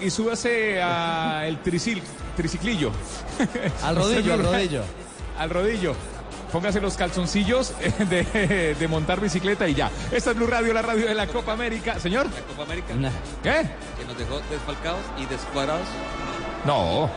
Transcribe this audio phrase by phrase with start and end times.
[0.00, 2.02] Y súbase al tricil,
[2.34, 2.90] triciclillo.
[3.82, 4.82] Al rodillo, al rodillo.
[5.38, 5.94] Al rodillo.
[6.50, 7.74] Póngase los calzoncillos
[8.08, 9.90] de, de, montar bicicleta y ya.
[10.10, 12.00] Esta es Blue Radio, la radio de la Copa América.
[12.00, 12.24] Señor.
[12.30, 12.94] La Copa América.
[13.42, 13.68] ¿Qué?
[13.98, 15.86] Que nos dejó desfalcados y descuadrados.
[16.64, 17.10] No.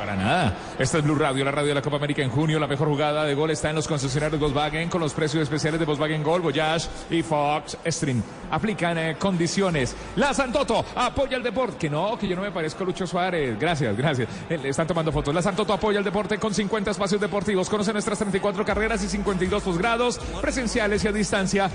[0.00, 0.56] Para nada.
[0.78, 2.58] Esta es Blue Radio, la radio de la Copa América en junio.
[2.58, 5.84] La mejor jugada de gol está en los concesionarios Volkswagen con los precios especiales de
[5.84, 8.22] Volkswagen Gol, Voyage y Fox Stream.
[8.50, 9.94] Aplican eh, condiciones.
[10.16, 11.76] La Santoto apoya el deporte.
[11.76, 13.58] Que no, que yo no me parezco a Lucho Suárez.
[13.60, 14.26] Gracias, gracias.
[14.48, 15.34] Eh, le están tomando fotos.
[15.34, 17.68] La Santoto apoya el deporte con 50 espacios deportivos.
[17.68, 21.70] Conoce nuestras 34 carreras y 52 posgrados presenciales y a distancia.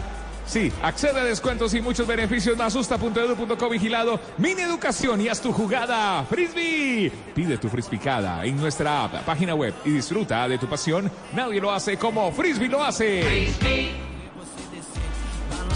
[0.46, 2.58] Sí, accede a descuentos y muchos beneficios.
[2.58, 4.20] Masusta.edu.co vigilado.
[4.38, 6.24] Mini Educación y haz tu jugada.
[6.30, 7.12] Frisbee.
[7.34, 11.12] Pide tu frisbicada en nuestra app, página web y disfruta de tu pasión.
[11.34, 13.50] Nadie lo hace como Frisbee lo hace.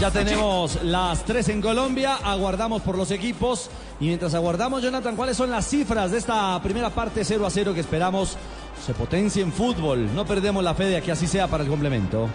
[0.00, 3.68] Ya tenemos las tres en Colombia, aguardamos por los equipos
[4.00, 7.74] y mientras aguardamos, Jonathan, ¿cuáles son las cifras de esta primera parte 0 a 0
[7.74, 8.38] que esperamos
[8.86, 10.14] se potencie en fútbol?
[10.14, 12.30] No perdemos la fe de que así sea para el complemento.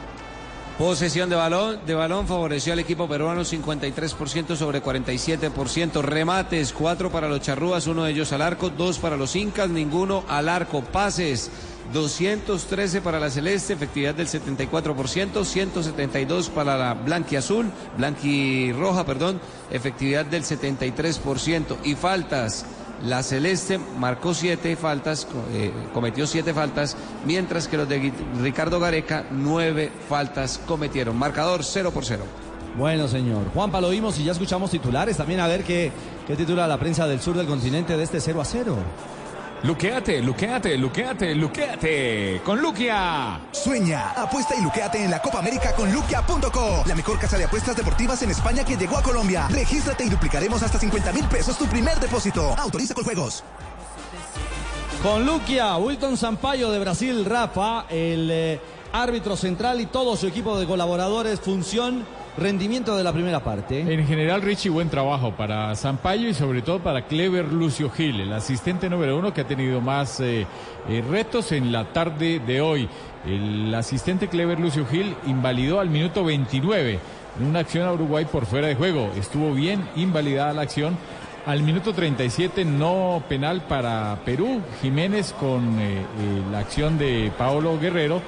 [0.78, 6.02] Posesión de balón, de balón favoreció al equipo peruano 53% sobre 47%.
[6.02, 10.26] Remates, 4 para los charrúas, uno de ellos al arco, 2 para los incas, ninguno
[10.28, 10.82] al arco.
[10.82, 11.50] Pases,
[11.94, 19.40] 213 para la celeste, efectividad del 74%, 172 para la blanquiazul, blanquirroja, perdón,
[19.72, 21.78] efectividad del 73%.
[21.86, 22.66] Y faltas,
[23.04, 29.26] la Celeste marcó siete faltas, eh, cometió siete faltas, mientras que los de Ricardo Gareca
[29.32, 31.18] nueve faltas cometieron.
[31.18, 32.24] Marcador 0 por 0.
[32.78, 33.50] Bueno, señor.
[33.54, 35.18] Juanpa, lo vimos y ya escuchamos titulares.
[35.18, 35.92] También a ver qué,
[36.28, 38.76] qué titula la prensa del sur del continente de este 0 a 0.
[39.66, 42.42] Luqueate, luqueate, luqueate, luqueate.
[42.46, 43.42] Con Luquia.
[43.52, 46.84] Sueña, apuesta y luqueate en la Copa América con luquia.co.
[46.86, 49.48] La mejor casa de apuestas deportivas en España que llegó a Colombia.
[49.50, 52.54] Regístrate y duplicaremos hasta 50 mil pesos tu primer depósito.
[52.60, 53.44] Autoriza con juegos.
[55.02, 58.60] Con Luquia, Wilton Sampaio de Brasil, Rafa, el eh,
[58.94, 62.06] árbitro central y todo su equipo de colaboradores, función
[62.38, 63.80] rendimiento de la primera parte.
[63.82, 68.34] En general, Richie, buen trabajo para Sampaio y sobre todo para Clever Lucio Gil, el
[68.34, 70.46] asistente número uno que ha tenido más eh,
[70.90, 72.90] eh, retos en la tarde de hoy.
[73.26, 77.00] El asistente Clever Lucio Gil invalidó al minuto 29
[77.40, 79.12] en una acción a Uruguay por fuera de juego.
[79.18, 80.98] Estuvo bien invalidada la acción.
[81.46, 84.62] Al minuto 37 no penal para Perú.
[84.82, 86.04] Jiménez con eh,
[86.52, 88.22] la acción de Paolo Guerrero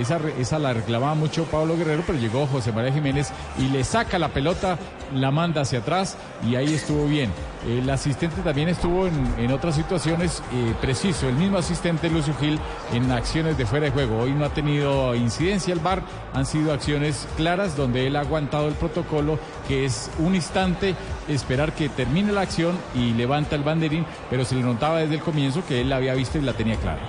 [0.00, 4.18] esa, esa la reclamaba mucho Pablo Guerrero, pero llegó José María Jiménez y le saca
[4.18, 4.78] la pelota,
[5.14, 6.16] la manda hacia atrás
[6.48, 7.30] y ahí estuvo bien.
[7.68, 12.58] El asistente también estuvo en, otras situaciones eh, preciso, el mismo asistente Lucio Gil
[12.92, 14.18] en acciones de fuera de juego.
[14.18, 18.68] Hoy no ha tenido incidencia el VAR, han sido acciones claras donde él ha aguantado
[18.68, 19.38] el protocolo,
[19.68, 20.94] que es un instante
[21.28, 25.20] esperar que termine la acción y levanta el banderín, pero se le notaba desde el
[25.20, 27.00] comienzo que él la había visto y la tenía clara.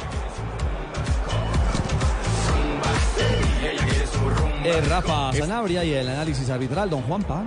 [4.66, 7.44] Eh, Rafa Sanabria y el análisis arbitral, don Juanpa.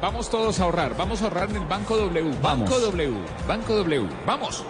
[0.00, 2.34] Vamos todos a ahorrar, vamos a ahorrar en el Banco W.
[2.40, 3.14] Banco W,
[3.46, 4.08] Banco W.
[4.26, 4.64] Vamos.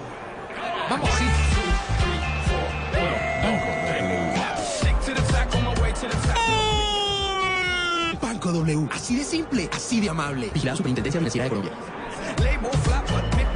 [0.91, 1.25] Vamos, sí.
[8.21, 8.89] Banco W.
[8.93, 10.51] Así de simple, así de amable.
[10.53, 11.73] Vigilado Superintendencia Financiera de Colombia.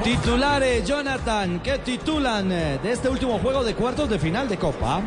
[0.05, 5.03] Titulares, Jonathan, ¿qué titulan eh, de este último juego de cuartos de final de Copa?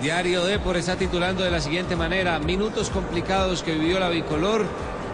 [0.00, 4.66] Diario Depor está titulando de la siguiente manera, minutos complicados que vivió la bicolor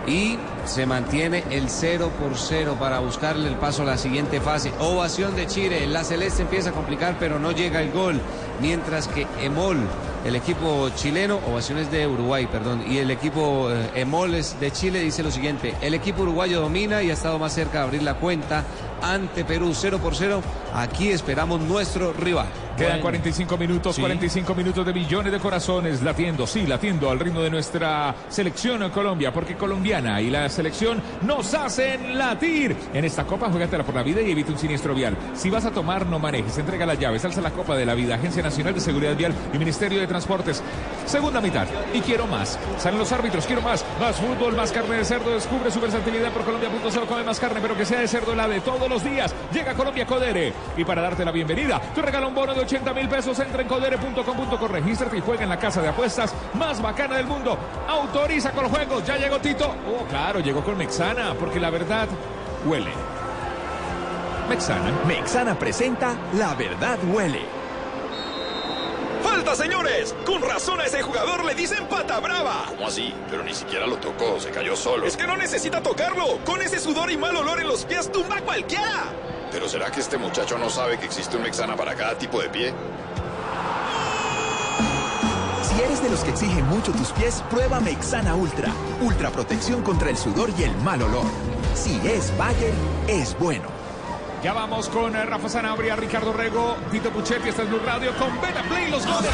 [0.08, 4.72] y se mantiene el 0 por 0 para buscarle el paso a la siguiente fase.
[4.80, 8.20] Ovación de Chile, la celeste empieza a complicar pero no llega el gol,
[8.60, 9.78] mientras que Emol,
[10.24, 15.22] el equipo chileno, ovaciones de Uruguay, perdón, y el equipo eh, Emoles de Chile dice
[15.22, 18.64] lo siguiente, el equipo uruguayo domina y ha estado más cerca de abrir la cuenta
[19.00, 20.42] ante Perú 0 por 0,
[20.74, 22.46] aquí esperamos nuestro rival.
[22.76, 23.02] Quedan Bueno.
[23.02, 24.00] 45 minutos, Sí.
[24.00, 28.90] 45 minutos de millones de corazones latiendo, sí, latiendo al ritmo de nuestra selección en
[28.90, 32.74] Colombia, porque colombiana y la selección nos hacen latir.
[32.94, 35.16] En esta copa, juégatela por la vida y evita un siniestro vial.
[35.34, 36.56] Si vas a tomar, no manejes.
[36.58, 39.58] Entrega las llaves, alza la copa de la vida, Agencia Nacional de Seguridad Vial y
[39.58, 40.62] Ministerio de Transportes.
[41.04, 41.66] Segunda mitad.
[41.92, 42.58] Y quiero más.
[42.78, 43.84] Salen los árbitros, quiero más.
[44.00, 45.30] Más fútbol, más carne de cerdo.
[45.30, 47.06] Descubre su versatilidad por Colombia.co.
[47.06, 49.34] Come más carne, pero que sea de cerdo la de todos los días.
[49.52, 50.52] Llega Colombia Codere.
[50.76, 53.38] Y para darte la bienvenida, te regala un bono de 80 mil pesos.
[53.38, 57.58] Entra en codere.com.co, regístrate y juega en la casa de apuestas más bacana del mundo.
[57.88, 59.06] Autoriza con los juegos.
[59.06, 59.74] Ya llegó Tito.
[59.86, 62.08] Oh, claro, llegó con Mexana, porque la verdad
[62.66, 62.92] huele.
[64.48, 64.92] Mexana.
[65.06, 67.40] Mexana presenta La Verdad Huele.
[69.22, 70.14] ¡Falta, señores!
[70.26, 72.64] Con razón a ese jugador le dicen pata brava.
[72.68, 73.14] ¿Cómo así?
[73.30, 75.06] Pero ni siquiera lo tocó, se cayó solo.
[75.06, 76.38] Es que no necesita tocarlo.
[76.44, 79.04] Con ese sudor y mal olor en los pies tumba a cualquiera.
[79.52, 82.48] ¿Pero será que este muchacho no sabe que existe un Mexana para cada tipo de
[82.48, 82.72] pie?
[85.62, 88.72] Si eres de los que exigen mucho tus pies, prueba Mexana Ultra.
[89.02, 91.26] Ultra protección contra el sudor y el mal olor.
[91.74, 92.72] Si es Bayer,
[93.06, 93.68] es bueno.
[94.42, 98.40] Ya vamos con eh, Rafa Sanabria, Ricardo Rego, Tito Puchetti, esta es Blue Radio con
[98.40, 99.30] Beta Play, los goles.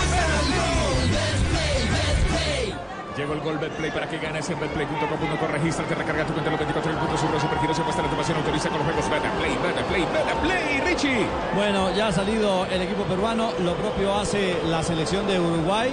[3.19, 5.47] Llegó el gol Betplay para que ganes en betplay.com.co.
[5.49, 7.21] Regístrate, recarga tu cuenta en los 24 puntos.
[7.21, 8.39] Seguro Supergiros se muestra la pasión.
[8.39, 10.81] Autoriza con los juegos Betplay, Betplay, Betplay.
[10.83, 11.27] Richie.
[11.57, 15.91] Bueno, ya ha salido el equipo peruano, lo propio hace la selección de Uruguay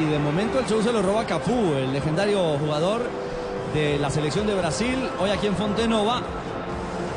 [0.00, 3.02] y de momento el show se lo roba Cafú, el legendario jugador
[3.74, 6.22] de la selección de Brasil, hoy aquí en Fontenova,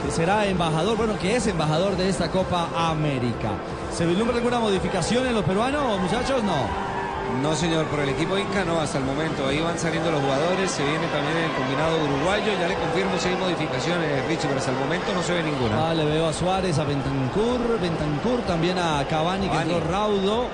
[0.04, 3.52] que será embajador, bueno, que es embajador de esta Copa América.
[3.94, 6.44] ¿Se vislumbra alguna modificación en los peruanos, muchachos?
[6.44, 6.85] No.
[7.42, 9.48] No, señor, por el equipo Inca no hasta el momento.
[9.48, 12.52] Ahí van saliendo los jugadores, se viene también el combinado uruguayo.
[12.60, 15.90] Ya le confirmo si hay modificaciones, Richie, pero hasta el momento no se ve ninguna.
[15.90, 19.74] Ah, le veo a Suárez, a Bentancur, Bentancur también a Cavani, que Cavani.
[19.74, 20.46] entró raudo,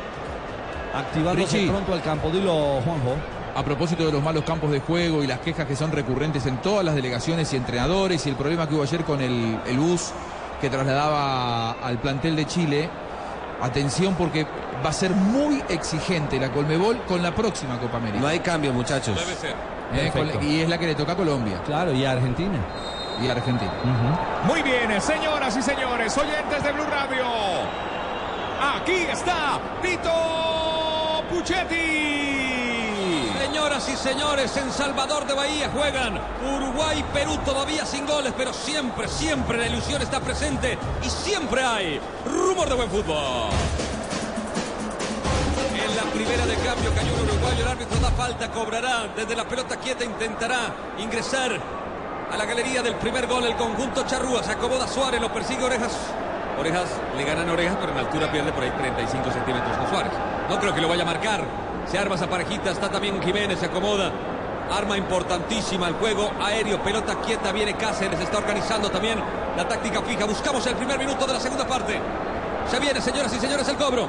[0.94, 1.70] activándose Richie.
[1.72, 2.30] pronto al campo.
[2.30, 3.16] Dilo, Juanjo.
[3.56, 6.58] A propósito de los malos campos de juego y las quejas que son recurrentes en
[6.62, 10.12] todas las delegaciones y entrenadores y el problema que hubo ayer con el, el bus
[10.62, 12.90] que trasladaba al plantel de Chile,
[13.62, 14.46] atención porque
[14.84, 18.20] va a ser muy exigente la Colmebol con la próxima Copa América.
[18.22, 19.18] No hay cambio, muchachos.
[19.94, 20.46] Eh, con- Perfecto.
[20.46, 22.58] y es la que le toca a Colombia Claro, y a Argentina.
[23.22, 23.72] y a Argentina.
[24.46, 27.26] Muy bien, señoras y señores, oyentes de Blue Radio.
[28.76, 32.21] Aquí está Tito Puchetti.
[33.62, 36.20] Señoras y señores, en Salvador de Bahía juegan
[36.56, 42.02] Uruguay Perú todavía sin goles, pero siempre, siempre la ilusión está presente y siempre hay
[42.26, 43.52] rumor de buen fútbol.
[45.76, 49.48] En la primera de cambio cayó un uruguayo, el árbitro da falta, cobrará desde la
[49.48, 51.52] pelota quieta, intentará ingresar
[52.32, 55.96] a la galería del primer gol el conjunto Charrúa, se acomoda Suárez, lo persigue Orejas.
[56.60, 60.14] Orejas le ganan Orejas, pero en altura pierde por ahí 35 centímetros con Suárez.
[60.50, 61.61] No creo que lo vaya a marcar.
[61.92, 64.14] Se arma esa parejita, está también Jiménez, se acomoda.
[64.72, 69.20] Arma importantísima el juego aéreo, pelota quieta, viene Cáceres, está organizando también
[69.58, 70.24] la táctica fija.
[70.24, 72.00] Buscamos el primer minuto de la segunda parte.
[72.70, 74.08] Se viene, señoras y señores, el cobro.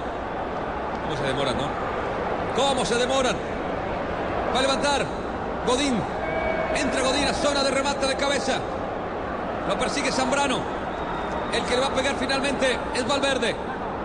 [1.02, 1.64] ¿Cómo se demoran, no?
[2.54, 3.34] ¿Cómo se demoran?
[4.54, 5.04] Va a levantar
[5.66, 6.00] Godín.
[6.76, 8.60] Entra Godín a zona de remate de cabeza.
[9.68, 10.60] Lo persigue Zambrano.
[11.52, 13.56] El que le va a pegar finalmente es Valverde.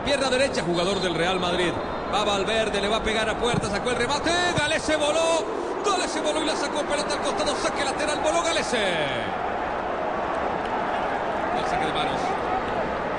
[0.03, 1.71] Pierna derecha, jugador del Real Madrid.
[2.13, 4.31] Va Valverde, le va a pegar a puerta, sacó el remate.
[4.57, 5.45] Galese voló.
[5.85, 7.55] Galese voló y la sacó pelota al costado.
[7.55, 8.77] Saque lateral, voló Galese.
[11.57, 12.19] El saque de manos.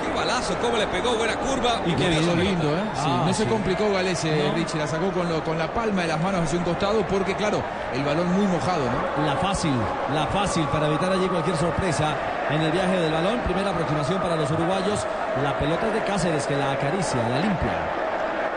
[0.01, 1.81] Qué balazo, cómo le pegó, buena curva.
[1.85, 2.81] Y qué quedó lindo, ¿eh?
[2.95, 4.53] Sí, Ah, no se complicó Galese, No.
[4.55, 7.35] Richie, la sacó con, lo- con la palma de las manos hacia un costado porque,
[7.35, 7.61] claro,
[7.93, 9.25] el balón muy mojado, ¿no?
[9.25, 9.73] La fácil,
[10.15, 12.15] la fácil para evitar allí cualquier sorpresa
[12.49, 13.39] en el viaje del balón.
[13.41, 15.05] Primera aproximación para los uruguayos.
[15.43, 18.08] La pelota es de Cáceres que la acaricia, la limpia.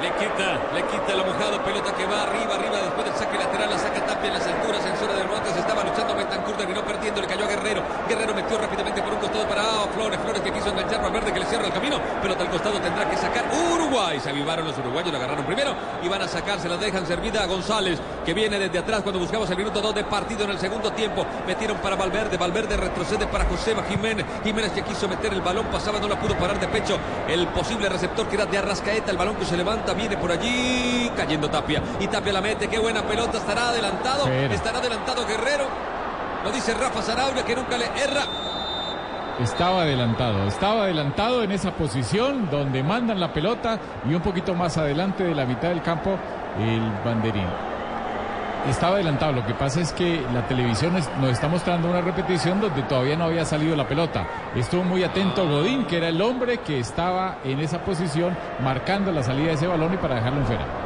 [0.02, 3.70] Le quita, le quita lo mojado, pelota que va arriba, arriba, después del saque lateral,
[3.70, 7.20] la saca Tapia en las alturas, en zona de remates, estaba luchando Betancourt, terminó perdiendo,
[7.20, 10.50] le cayó a Guerrero, Guerrero metió rápidamente por un costado para ah, Flores, Flores que
[10.50, 13.44] quiso enganchar a Verde que le cierra el camino, pelota al costado tendrá que sacar
[13.72, 17.06] Uruguay, se avivaron los uruguayos, la agarraron primero y van a sacar, se la dejan
[17.06, 20.50] servida a González, que viene desde atrás cuando buscamos el minuto 2 de partido en
[20.50, 25.32] el segundo tiempo, metieron para Valverde, Valverde retrocede para Joseba Jiménez, Jiménez que quiso meter
[25.32, 28.58] el balón, pasaba, no la pudo parar de pecho, el posible receptor que era de
[28.58, 32.68] Arrascaeta, el balón que se levanta, viene por allí, cayendo Tapia, y Tapia la mete,
[32.68, 34.54] qué buena pelota, estará adelantado, Pero.
[34.54, 35.66] estará adelantado Guerrero,
[36.44, 38.22] lo dice Rafa Sarabia que nunca le erra,
[39.40, 44.76] Estaba adelantado, estaba adelantado en esa posición donde mandan la pelota y un poquito más
[44.76, 46.18] adelante de la mitad del campo
[46.58, 47.71] el banderín.
[48.68, 49.32] Estaba adelantado.
[49.32, 53.24] Lo que pasa es que la televisión nos está mostrando una repetición donde todavía no
[53.24, 54.26] había salido la pelota.
[54.54, 59.22] Estuvo muy atento Godín, que era el hombre que estaba en esa posición marcando la
[59.22, 60.81] salida de ese balón y para dejarlo en fuera.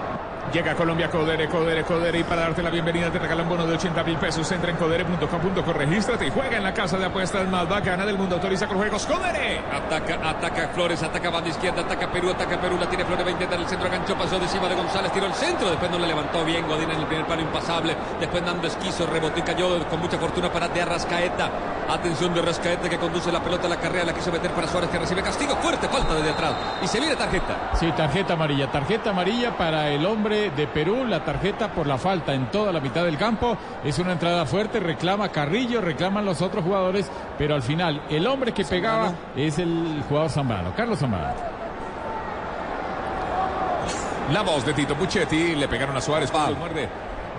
[0.52, 3.74] Llega a Colombia Codere, Codere, Codere y para darte la bienvenida te regalan bono de
[3.74, 4.50] 80 mil pesos.
[4.52, 8.36] Entra en codere.com.co, regístrate y juega en la casa de apuestas más bacana del mundo.
[8.36, 9.60] Autoriza con juegos Codere.
[9.70, 13.32] Ataca, ataca Flores, ataca banda izquierda, ataca Perú, ataca Perú, la tiene Flores, va a
[13.32, 16.06] intentar el centro, gancho, pasó de encima de González, tiró el centro, después no le
[16.06, 20.00] levantó bien, Godín en el primer palo impasable, después Nando Esquizo, rebotó y cayó con
[20.00, 21.50] mucha fortuna para de Arrascaeta.
[21.88, 24.90] Atención de Arrascaeta que conduce la pelota a la carrera, la quiso meter para Suárez
[24.90, 26.54] que recibe castigo, fuerte falta desde atrás.
[26.82, 27.70] Y se viene tarjeta.
[27.74, 28.70] Sí, tarjeta amarilla.
[28.70, 31.04] Tarjeta amarilla para el hombre de Perú.
[31.06, 33.56] La tarjeta por la falta en toda la mitad del campo.
[33.84, 34.80] Es una entrada fuerte.
[34.80, 37.10] Reclama Carrillo, reclaman los otros jugadores.
[37.38, 41.34] Pero al final, el hombre que pegaba es el jugador Zambrano, Carlos Zambrano.
[44.32, 46.88] La voz de Tito Puchetti, le pegaron a Suárez, muerde.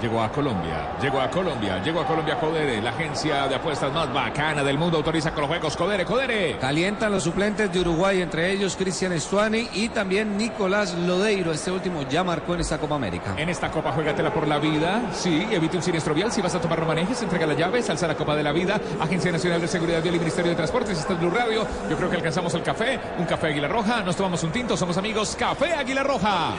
[0.01, 4.13] Llegó a Colombia, llegó a Colombia, llegó a Colombia Codere, la agencia de apuestas más
[4.13, 6.57] bacana del mundo autoriza con los juegos Codere, Codere.
[6.59, 11.51] Calientan los suplentes de Uruguay, entre ellos Cristian Estuani y también Nicolás Lodeiro.
[11.51, 13.33] Este último ya marcó en esta Copa América.
[13.37, 15.01] En esta copa juégatela por la vida.
[15.13, 16.31] Sí, evite un siniestro vial.
[16.31, 18.79] Si vas a tomar no manejes, entrega la llave, salsa la Copa de la Vida.
[18.99, 20.97] Agencia Nacional de Seguridad Vial y Ministerio de Transportes.
[20.99, 21.65] Este es Blue Radio.
[21.89, 22.99] Yo creo que alcanzamos el café.
[23.17, 24.03] Un café Águila Roja.
[24.03, 24.77] Nos tomamos un tinto.
[24.77, 25.35] Somos amigos.
[25.37, 26.53] Café Águila Roja.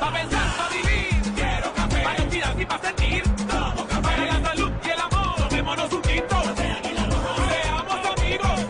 [0.00, 1.79] Pa' pensar, pa' vivir, quiero
[2.10, 2.16] café.
[2.16, 4.02] Pa' respirar y pa' sentir, tomo café.
[4.02, 6.36] Para la salud y el amor, tomémonos un tinto.
[6.54, 8.60] Seamos amigos.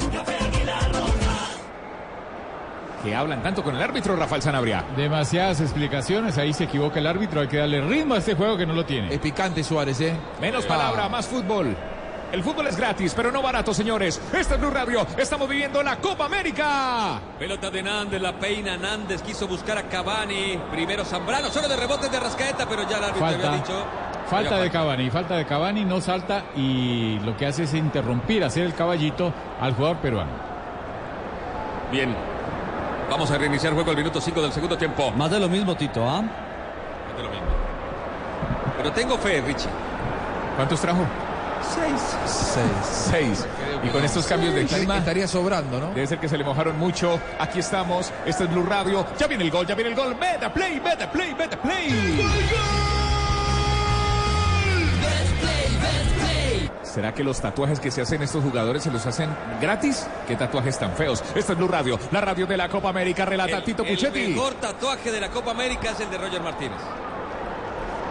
[3.02, 4.85] Que hablan tanto con el árbitro Rafael Sanabria.
[4.94, 6.37] Demasiadas explicaciones.
[6.37, 7.40] Ahí se equivoca el árbitro.
[7.40, 9.12] Hay que darle ritmo a este juego que no lo tiene.
[9.14, 10.14] Es picante Suárez, ¿eh?
[10.38, 11.75] Menos palabra, más fútbol.
[12.32, 14.20] El fútbol es gratis, pero no barato, señores.
[14.32, 15.04] Este es Blue Radio.
[15.16, 17.20] Estamos viviendo la Copa América.
[17.38, 20.56] Pelota de Nández, la peina Nández, quiso buscar a Cavani.
[20.70, 23.84] Primero Zambrano, solo de rebote de Rascaeta, pero ya el árbitro había Falta, dicho.
[24.28, 28.64] falta de Cavani, falta de Cavani, no salta y lo que hace es interrumpir, hacer
[28.64, 30.30] el caballito al jugador peruano.
[31.90, 32.14] Bien.
[33.10, 35.10] Vamos a reiniciar el juego al minuto 5 del segundo tiempo.
[35.10, 36.22] Más de lo mismo, Tito, ¿ah?
[36.22, 37.46] Más de lo mismo.
[38.76, 39.68] Pero tengo fe, Richie.
[40.54, 41.04] ¿Cuántos trajo?
[41.62, 42.00] Seis.
[42.26, 43.09] Seis.
[43.11, 43.47] Seis.
[43.83, 44.99] Y con estos cambios de clima.
[44.99, 45.88] Estaría sobrando, ¿no?
[45.93, 47.21] Debe ser que se le mojaron mucho.
[47.38, 48.12] Aquí estamos.
[48.26, 49.07] Este es Blue Radio.
[49.19, 50.17] Ya viene el gol, ya viene el gol.
[50.17, 52.26] Meta play, meta play, meta play.
[56.83, 60.09] ¿Será que los tatuajes que se hacen estos jugadores se los hacen gratis?
[60.26, 61.23] ¿Qué tatuajes tan feos?
[61.37, 63.25] Esta es Blue Radio, la radio de la Copa América.
[63.25, 64.29] Relata Tito El Puchetti.
[64.29, 66.79] mejor tatuaje de la Copa América es el de Roger Martínez.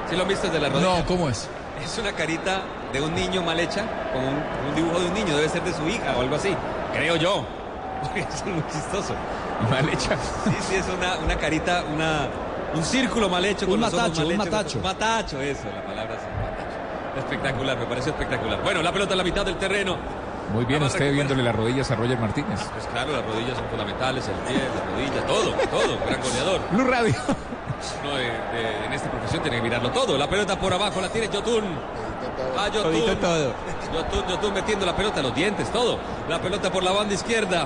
[0.10, 0.98] ¿Sí lo han visto de la rodilla?
[1.00, 1.50] No, ¿cómo es?
[1.84, 2.62] Es una carita
[2.93, 5.74] de un niño mal hecha, con un, un dibujo de un niño, debe ser de
[5.74, 6.55] su hija o algo así.
[6.93, 7.46] Creo yo.
[8.03, 9.13] Porque es muy chistoso.
[9.69, 10.15] Mal hecha.
[10.46, 12.27] Sí, sí, es una, una carita, una,
[12.74, 13.65] un círculo mal hecho.
[13.65, 14.46] Un con los ojos matacho, mal un hechos.
[14.51, 14.79] matacho.
[14.79, 17.19] Matacho, eso, la palabra es matacho.
[17.19, 18.62] Espectacular, me pareció espectacular.
[18.63, 19.98] Bueno, la pelota en la mitad del terreno.
[20.53, 22.60] Muy bien, a usted viéndole las rodillas a Roger Martínez.
[22.74, 26.62] Pues claro, las rodillas son fundamentales, el pie, las rodillas, todo, todo, gran goleador.
[26.72, 27.15] Blue Radio.
[28.03, 30.17] Uno de- de- en esta profesión tiene que mirarlo todo.
[30.17, 31.27] La pelota por abajo la tiene
[32.57, 32.91] Ah, Yotun.
[32.91, 33.53] Todito todo.
[33.93, 35.97] Yotun, Yotun metiendo la pelota, los dientes, todo.
[36.27, 37.63] La pelota por la banda izquierda.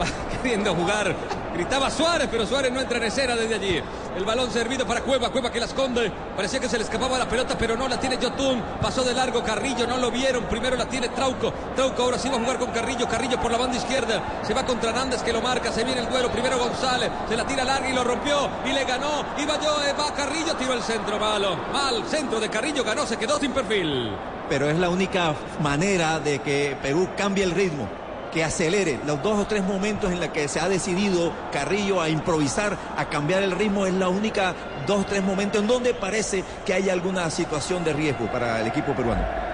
[0.00, 0.06] Va
[0.42, 1.14] Queriendo jugar.
[1.54, 3.82] Gritaba Suárez, pero Suárez no entra en escena desde allí.
[4.16, 6.10] El balón servido para Cueva, Cueva que la esconde.
[6.34, 8.62] Parecía que se le escapaba la pelota, pero no la tiene Yotun.
[8.80, 10.44] Pasó de largo Carrillo, no lo vieron.
[10.44, 11.52] Primero la tiene Trauco.
[11.76, 13.06] Trauco ahora sí va a jugar con Carrillo.
[13.08, 14.22] Carrillo por la banda izquierda.
[14.42, 15.72] Se va contra Nández que lo marca.
[15.72, 16.30] Se viene el duelo.
[16.30, 17.10] Primero González.
[17.28, 18.48] Se la tira larga y lo rompió.
[18.64, 19.24] Y le ganó.
[19.38, 20.54] Yo, eh, va Carrillo.
[20.56, 21.56] Tiró el centro malo.
[21.72, 22.04] Mal.
[22.08, 23.06] Centro de Carrillo ganó.
[23.06, 24.10] Se quedó sin perfil.
[24.48, 27.88] pero es la única manera de que Perú cambie el ritmo,
[28.32, 28.98] que acelere.
[29.06, 33.08] Los dos o tres momentos en los que se ha decidido Carrillo a improvisar, a
[33.08, 34.54] cambiar el ritmo, es la única
[34.86, 38.66] dos o tres momentos en donde parece que hay alguna situación de riesgo para el
[38.66, 39.51] equipo peruano.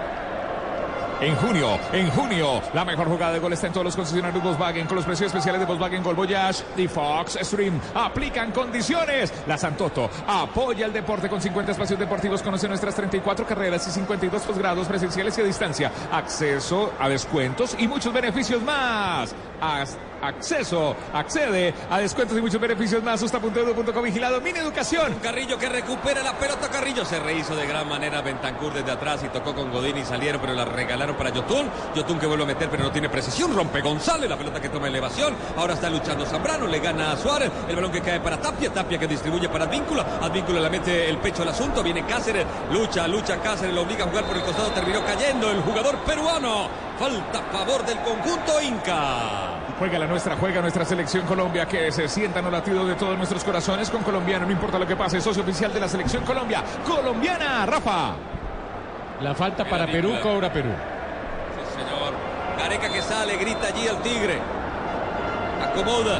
[1.21, 4.87] En junio, en junio, la mejor jugada de gol está en todos los concesionarios Volkswagen
[4.87, 7.77] con los precios especiales de Volkswagen Gol Voyage y Fox Stream.
[7.93, 9.33] Aplican condiciones.
[9.45, 12.41] La Santoto apoya el deporte con 50 espacios deportivos.
[12.41, 15.91] Conoce nuestras 34 carreras y 52 posgrados presenciales y a distancia.
[16.11, 19.35] Acceso a descuentos y muchos beneficios más.
[19.59, 23.19] As- acceso, accede a descuentos y muchos beneficios más.
[23.19, 24.41] Susta.edu.co vigilado.
[24.41, 25.15] Mini educación.
[25.21, 26.69] Carrillo que recupera la pelota.
[26.69, 28.21] Carrillo se rehizo de gran manera.
[28.21, 31.69] Bentancur desde atrás y tocó con Godín y salieron, pero la regalaron para Yotun.
[31.95, 33.55] Yotun que vuelve a meter, pero no tiene precisión.
[33.55, 34.29] Rompe González.
[34.29, 35.35] La pelota que toma elevación.
[35.57, 36.67] Ahora está luchando Zambrano.
[36.67, 37.51] Le gana a Suárez.
[37.67, 38.71] El balón que cae para Tapia.
[38.73, 40.05] Tapia que distribuye para Advíncula.
[40.21, 41.83] Advíncula le mete el pecho al asunto.
[41.83, 42.45] Viene Cáceres.
[42.71, 43.73] Lucha, lucha Cáceres.
[43.73, 44.69] Lo obliga a jugar por el costado.
[44.69, 46.69] Terminó cayendo el jugador peruano.
[46.99, 49.48] Falta a favor del conjunto Inca.
[49.79, 53.45] Juega la nuestra, juega nuestra selección Colombia, que se sientan los latidos de todos nuestros
[53.45, 57.65] corazones con colombiano, no importa lo que pase, socio oficial de la selección Colombia, colombiana,
[57.65, 58.11] Rafa.
[59.21, 60.69] La falta para Perú, cobra Perú.
[60.69, 62.13] Sí, señor.
[62.57, 64.39] Gareca que sale, grita allí al Tigre.
[65.63, 66.19] Acomoda.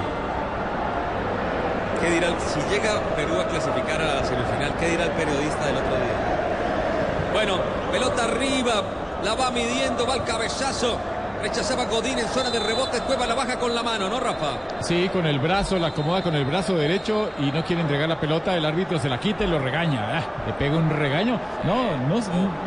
[2.02, 4.74] ¿Qué dirá si llega Perú a clasificar a la semifinal?
[4.80, 7.34] ¿Qué dirá el periodista del otro día?
[7.34, 7.58] Bueno,
[7.92, 8.84] pelota arriba,
[9.22, 10.98] la va midiendo, va el cabezazo.
[11.42, 14.58] Rechazaba Godín en zona de rebote, Cueva la baja con la mano, ¿no, Rafa?
[14.82, 18.20] Sí, con el brazo, la acomoda con el brazo derecho y no quiere entregar la
[18.20, 20.20] pelota, el árbitro se la quita y lo regaña.
[20.20, 21.40] Ah, le pega un regaño.
[21.64, 22.20] No, no,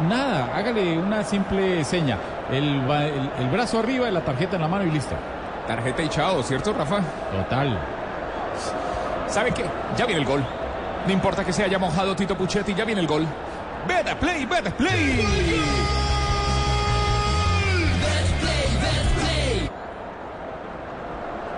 [0.09, 2.17] nada, hágale una simple seña.
[2.51, 5.15] El, el- el brazo arriba y la tarjeta en la mano y listo.
[5.67, 7.01] Tarjeta y chao, ¿cierto, Rafa?
[7.31, 7.79] Total.
[9.29, 9.65] ¿Sabe qué?
[9.99, 10.43] Ya viene el gol.
[11.07, 13.27] No importa que se haya mojado Tito Puchetti, ya viene el gol.
[13.87, 15.27] Better play, better play.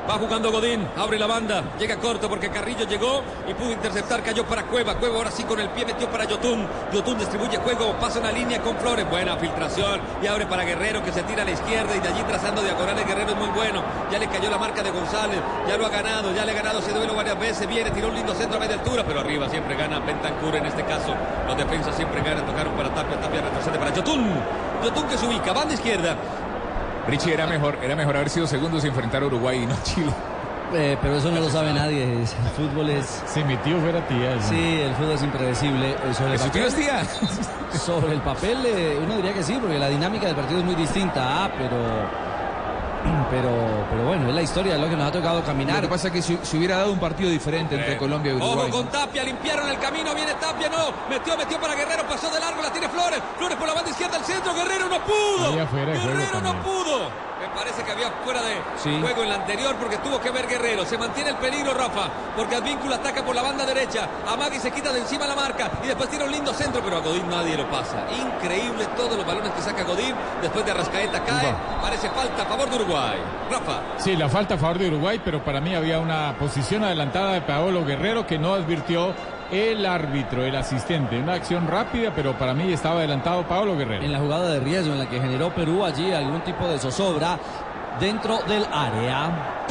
[0.09, 4.45] Va jugando Godín, abre la banda, llega corto porque Carrillo llegó y pudo interceptar, cayó
[4.45, 4.97] para Cueva.
[4.97, 6.67] Cueva ahora sí con el pie metió para Yotun.
[6.93, 9.09] Yotun distribuye juego, pasa una línea con Flores.
[9.09, 12.23] Buena filtración y abre para Guerrero que se tira a la izquierda y de allí
[12.25, 13.07] trazando diagonales.
[13.07, 13.83] Guerrero es muy bueno.
[14.13, 16.81] Ya le cayó la marca de González, ya lo ha ganado, ya le ha ganado
[16.81, 17.67] ese duelo varias veces.
[17.67, 20.85] Viene, tiró un lindo centro a media altura, pero arriba siempre gana Bentancur en este
[20.85, 21.15] caso.
[21.47, 24.29] Los defensas siempre ganan, tocaron para Tapia, Tapia retrocede para Yotun.
[24.85, 26.15] Yotun que se ubica, banda izquierda.
[27.09, 30.13] Richie era mejor, era mejor haber sido segundos y enfrentar a Uruguay y no Chile.
[30.73, 32.21] Eh, pero eso no lo sabe nadie.
[32.21, 33.23] El fútbol es.
[33.27, 34.41] Se metió fuera tía.
[34.43, 35.91] Sí, el fútbol es impredecible.
[35.93, 37.05] Eh, Sobre el ¿Eso tío es tía?
[37.79, 40.75] Sobre el papel, eh, uno diría que sí, porque la dinámica del partido es muy
[40.75, 41.45] distinta.
[41.45, 42.24] Ah, pero.
[43.31, 43.51] Pero,
[43.91, 45.77] pero bueno, es la historia, es lo que nos ha tocado caminar.
[45.77, 48.37] Lo que pasa es que si, si hubiera dado un partido diferente entre Colombia y
[48.37, 48.69] Uruguay.
[48.69, 52.39] Ojo con Tapia, limpiaron el camino, viene Tapia, no, metió, metió para Guerrero, pasó de
[52.41, 55.57] largo, la tiene Flores, Flores por la banda izquierda al centro, Guerrero no pudo, de
[55.59, 56.63] Guerrero no también.
[56.63, 57.34] pudo.
[57.55, 58.99] Parece que había fuera de Sí.
[59.01, 60.85] juego en la anterior porque tuvo que ver Guerrero.
[60.85, 64.09] Se mantiene el peligro, Rafa, porque Advíncula ataca por la banda derecha.
[64.27, 67.01] Amagui se quita de encima la marca y después tira un lindo centro, pero a
[67.01, 68.05] Godín nadie lo pasa.
[68.13, 70.15] Increíble todos los balones que saca Godín.
[70.43, 71.55] Después de Arrascaeta cae.
[71.81, 73.19] Parece falta a favor de Uruguay.
[73.51, 73.81] Rafa.
[73.99, 77.41] Sí, la falta a favor de Uruguay, pero para mí había una posición adelantada de
[77.43, 79.15] Paolo Guerrero que no advirtió
[79.55, 81.19] el árbitro, el asistente.
[81.19, 84.03] Una acción rápida, pero para mí estaba adelantado Paolo Guerrero.
[84.03, 87.39] En la jugada de riesgo en la que generó Perú allí algún tipo de zozobra
[88.01, 89.65] dentro del área.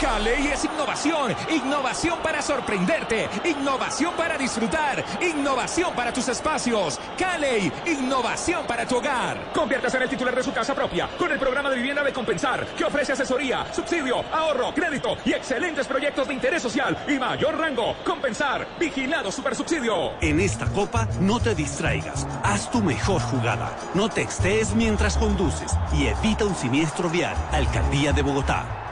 [0.00, 7.00] Caley es innovación, innovación para sorprenderte, innovación para disfrutar, innovación para tus espacios.
[7.18, 9.52] Caley, innovación para tu hogar.
[9.52, 12.64] Conviértase en el titular de su casa propia con el programa de vivienda de Compensar,
[12.76, 17.96] que ofrece asesoría, subsidio, ahorro, crédito y excelentes proyectos de interés social y mayor rango.
[18.04, 20.12] Compensar, vigilado supersubsidio.
[20.20, 25.76] En esta copa no te distraigas, haz tu mejor jugada, no te extees mientras conduces
[25.92, 27.36] y evita un siniestro vial.
[27.50, 28.87] Alcaldía de Bogotá.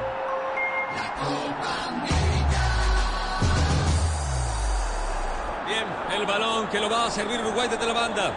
[5.66, 5.84] Bien,
[6.16, 8.30] el balón que lo va a servir Uruguay desde la banda.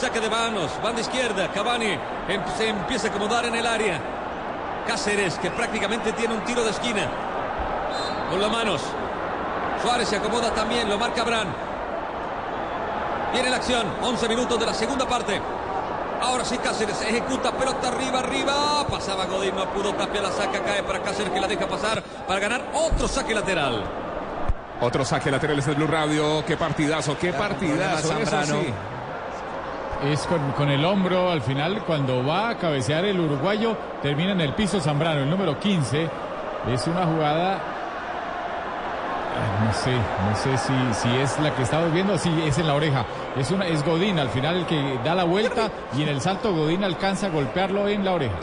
[0.00, 1.98] Saque de manos, banda izquierda, Cavani
[2.28, 4.00] em- se empieza a acomodar en el área.
[4.86, 7.08] Cáceres, que prácticamente tiene un tiro de esquina.
[8.30, 8.80] Con las manos.
[9.82, 11.48] Suárez se acomoda también, lo marca Bran.
[13.32, 15.40] Viene la acción, 11 minutos de la segunda parte.
[16.24, 18.86] Ahora sí Cáceres ejecuta pelota arriba, arriba.
[18.90, 22.40] Pasaba Godín, no pudo, Tapia la saca, cae para Cáceres que la deja pasar para
[22.40, 23.84] ganar otro saque lateral.
[24.80, 26.44] Otro saque lateral es el Blue Radio.
[26.46, 27.98] Qué partidazo, qué partidazo.
[27.98, 28.60] Eso Zambrano.
[28.62, 28.74] sí.
[30.10, 34.40] Es con, con el hombro al final, cuando va a cabecear el uruguayo, termina en
[34.40, 36.08] el piso Zambrano, el número 15.
[36.72, 37.58] Es una jugada.
[39.64, 42.74] No sé, no sé si, si es la que estamos viendo, sí, es en la
[42.74, 43.04] oreja.
[43.36, 46.52] Es una, es Godín al final el que da la vuelta y en el salto
[46.54, 48.34] Godín alcanza a golpearlo en la oreja.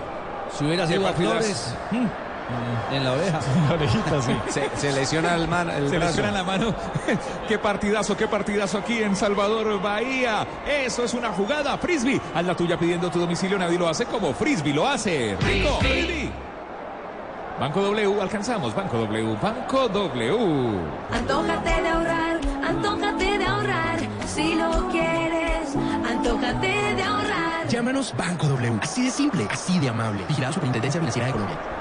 [0.58, 1.14] Si hubiera sido a.
[1.14, 3.40] Flores, mm, en la oreja.
[3.56, 4.36] En la orejita, sí.
[4.50, 6.18] Se, se lesiona el, man, el Se brazo.
[6.18, 6.74] lesiona la mano.
[7.48, 10.46] qué partidazo, qué partidazo aquí en Salvador Bahía.
[10.68, 11.78] Eso es una jugada.
[11.78, 12.20] Frisbee.
[12.34, 13.58] Haz la tuya pidiendo tu domicilio.
[13.58, 15.38] Nadie lo hace como Frisbee lo hace.
[15.40, 16.32] Rico, Frisbee.
[17.62, 18.74] Banco W, alcanzamos.
[18.74, 20.80] Banco W, Banco W.
[21.12, 24.00] Antójate de ahorrar, antójate de ahorrar.
[24.26, 25.76] Si lo quieres,
[26.10, 27.68] antójate de ahorrar.
[27.68, 28.80] Llámanos Banco W.
[28.82, 30.24] Así de simple, así de amable.
[30.28, 31.81] Vigilado Superintendencia Financiera de Colombia.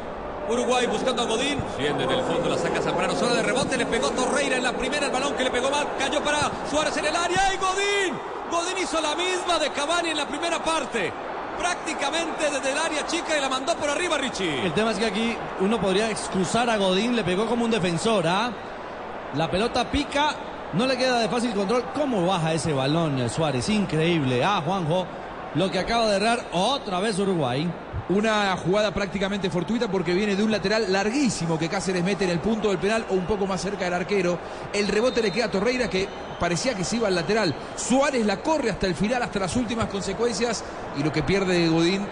[0.51, 1.59] Uruguay buscando a Godín.
[1.77, 3.15] Bien desde el fondo la saca Zambrano.
[3.15, 3.77] Zona de rebote.
[3.77, 5.05] Le pegó Torreira en la primera.
[5.05, 5.87] El balón que le pegó mal.
[5.97, 7.53] Cayó para Suárez en el área.
[7.53, 8.19] ¡Y Godín!
[8.51, 11.13] Godín hizo la misma de Cavani en la primera parte.
[11.57, 14.65] Prácticamente desde el área chica y la mandó por arriba Richie.
[14.65, 18.25] El tema es que aquí uno podría excusar a Godín, le pegó como un defensor,
[18.27, 18.51] ¿ah?
[19.35, 20.35] La pelota pica,
[20.73, 21.83] no le queda de fácil control.
[21.93, 23.69] ¿Cómo baja ese balón eh, Suárez?
[23.69, 24.43] Increíble.
[24.43, 25.05] Ah, Juanjo,
[25.55, 27.69] lo que acaba de errar otra vez Uruguay.
[28.09, 32.39] Una jugada prácticamente fortuita porque viene de un lateral larguísimo que Cáceres mete en el
[32.39, 34.37] punto del penal o un poco más cerca del arquero.
[34.73, 36.07] El rebote le queda a Torreira que
[36.39, 37.55] parecía que se iba al lateral.
[37.75, 40.63] Suárez la corre hasta el final, hasta las últimas consecuencias
[40.97, 42.05] y lo que pierde de Godín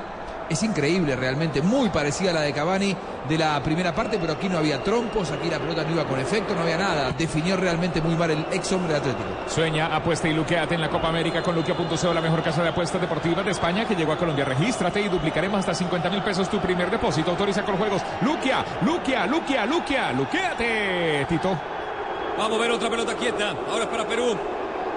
[0.49, 2.95] es increíble realmente, muy parecida a la de Cavani
[3.27, 6.19] de la primera parte, pero aquí no había trompos, aquí la pelota no iba con
[6.19, 7.11] efecto, no había nada.
[7.11, 9.29] Definió realmente muy mal el ex hombre de Atlético.
[9.47, 12.99] Sueña, apuesta y luqueate en la Copa América con Luquea.co, la mejor casa de apuestas
[12.99, 14.45] deportivas de España que llegó a Colombia.
[14.45, 17.31] Regístrate y duplicaremos hasta 50 mil pesos tu primer depósito.
[17.31, 18.01] Autoriza con juegos.
[18.21, 21.57] Luquea, Luquea, Luquea, Luquea, luqueate, Tito.
[22.37, 23.53] Vamos a ver otra pelota quieta.
[23.69, 24.35] Ahora es para Perú.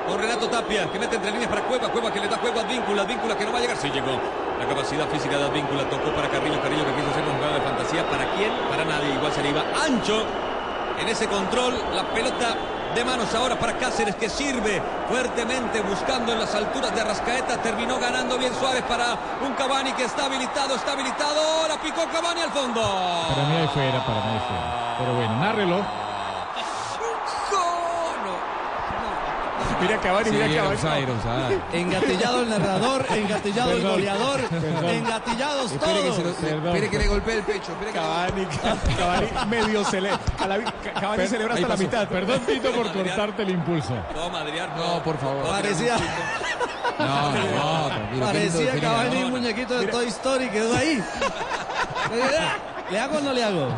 [0.07, 1.89] Con Renato Tapia, que mete entre líneas para Cueva.
[1.89, 3.03] Cueva que le da juego a Advíncula.
[3.03, 3.77] Advíncula que no va a llegar.
[3.77, 4.19] Sí llegó.
[4.63, 6.63] La capacidad física de Advíncula tocó para Carrillo.
[6.63, 8.09] Carrillo que quiso hacer una jugada de fantasía.
[8.09, 8.53] ¿Para quién?
[8.71, 9.13] Para nadie.
[9.13, 10.25] Igual se le iba ancho.
[11.01, 12.55] En ese control, la pelota
[12.95, 17.61] de manos ahora para Cáceres que sirve fuertemente buscando en las alturas de Arrascaeta.
[17.61, 21.67] Terminó ganando bien Suárez para un Cavani que está habilitado, está habilitado.
[21.67, 22.81] La picó Cavani al fondo.
[22.81, 24.97] Para mí ahí fuera, para mí ahí fuera.
[24.99, 26.12] Pero bueno, nárrelo.
[29.83, 30.75] Mira Cavani, Sí, mira Cavani.
[30.75, 31.61] offside, offside.
[31.81, 34.85] Engatillado el narrador, engatillado el goleador, perdón.
[34.91, 36.17] engatillados Espere que, todos.
[36.17, 37.73] se lo- Perdón, espere que le golpee el pecho.
[37.93, 38.47] Cavani,
[38.97, 40.21] Cavani medio celebra.
[41.01, 42.09] Cavani celebra Ahí hasta la mitad.
[42.09, 43.95] Perdón, Tito, por cortarte el impulso.
[44.15, 44.71] Toma, Adrián.
[44.77, 45.49] No, por favor.
[45.49, 45.97] Parecía,
[46.99, 48.27] No, no, tranquilo.
[48.27, 48.81] parecía.
[48.81, 51.03] Cavani un muñequito de Toy Story, quedó ahí.
[52.91, 53.69] ¿Le hago o no le hago?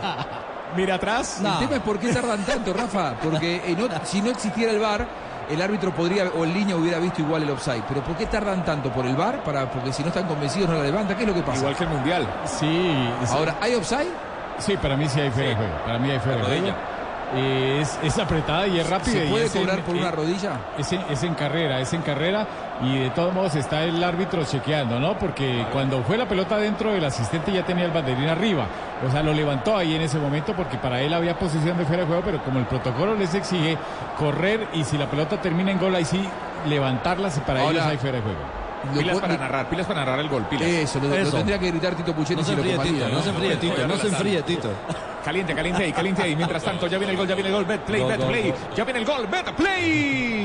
[0.76, 1.38] Mira atrás.
[1.40, 1.52] No.
[1.52, 3.14] El tema es por qué tardan tanto, Rafa.
[3.22, 5.06] Porque no- si no existiera el VAR,
[5.50, 7.82] el árbitro podría, o el línea hubiera visto igual el offside.
[7.88, 8.90] Pero ¿por qué tardan tanto?
[8.90, 9.42] ¿Por el VAR?
[9.42, 11.16] Para, porque si no están convencidos no la levanta.
[11.16, 11.58] ¿Qué es lo que pasa?
[11.58, 12.26] Igual que el Mundial.
[12.44, 13.32] Sí, sí.
[13.32, 14.10] Ahora, ¿hay offside?
[14.58, 15.72] Sí, para mí sí hay fuera de juego.
[15.84, 16.76] Para mí hay fuera de juego.
[17.34, 19.12] Eh, Es, es apretada y es rápida.
[19.12, 20.52] ¿Se y puede en- cobrar por una rodilla?
[20.78, 22.46] Es en, es en carrera, es en carrera
[22.82, 25.18] y de todos modos está el árbitro chequeando, ¿no?
[25.18, 28.66] Porque cuando fue la pelota dentro, el asistente ya tenía el banderín arriba.
[29.06, 32.02] O sea, lo levantó ahí en ese momento porque para él había posición de fuera
[32.02, 33.76] de juego, pero como el protocolo les exige
[34.18, 36.26] correr y si la pelota termina en gol, ahí sí
[36.68, 38.38] levantarla si para ellos hay fuera de juego.
[38.92, 40.68] Lo Pilas para narrar, pilas para narrar el gol, pilas.
[40.68, 43.86] Eso, lo, tendría que gritar Tito Puchetti No si lo compartía, no se enfríe, Tito,
[43.88, 44.68] no se enfríe, Tito.
[45.24, 46.36] Caliente, caliente ahí, caliente ahí.
[46.36, 47.64] Mientras tanto, ya viene el gol, ya viene el gol.
[47.64, 48.50] Bet play, Gol, bet gol, play.
[48.50, 48.58] gol.
[48.76, 50.44] Ya viene el gol, bet play.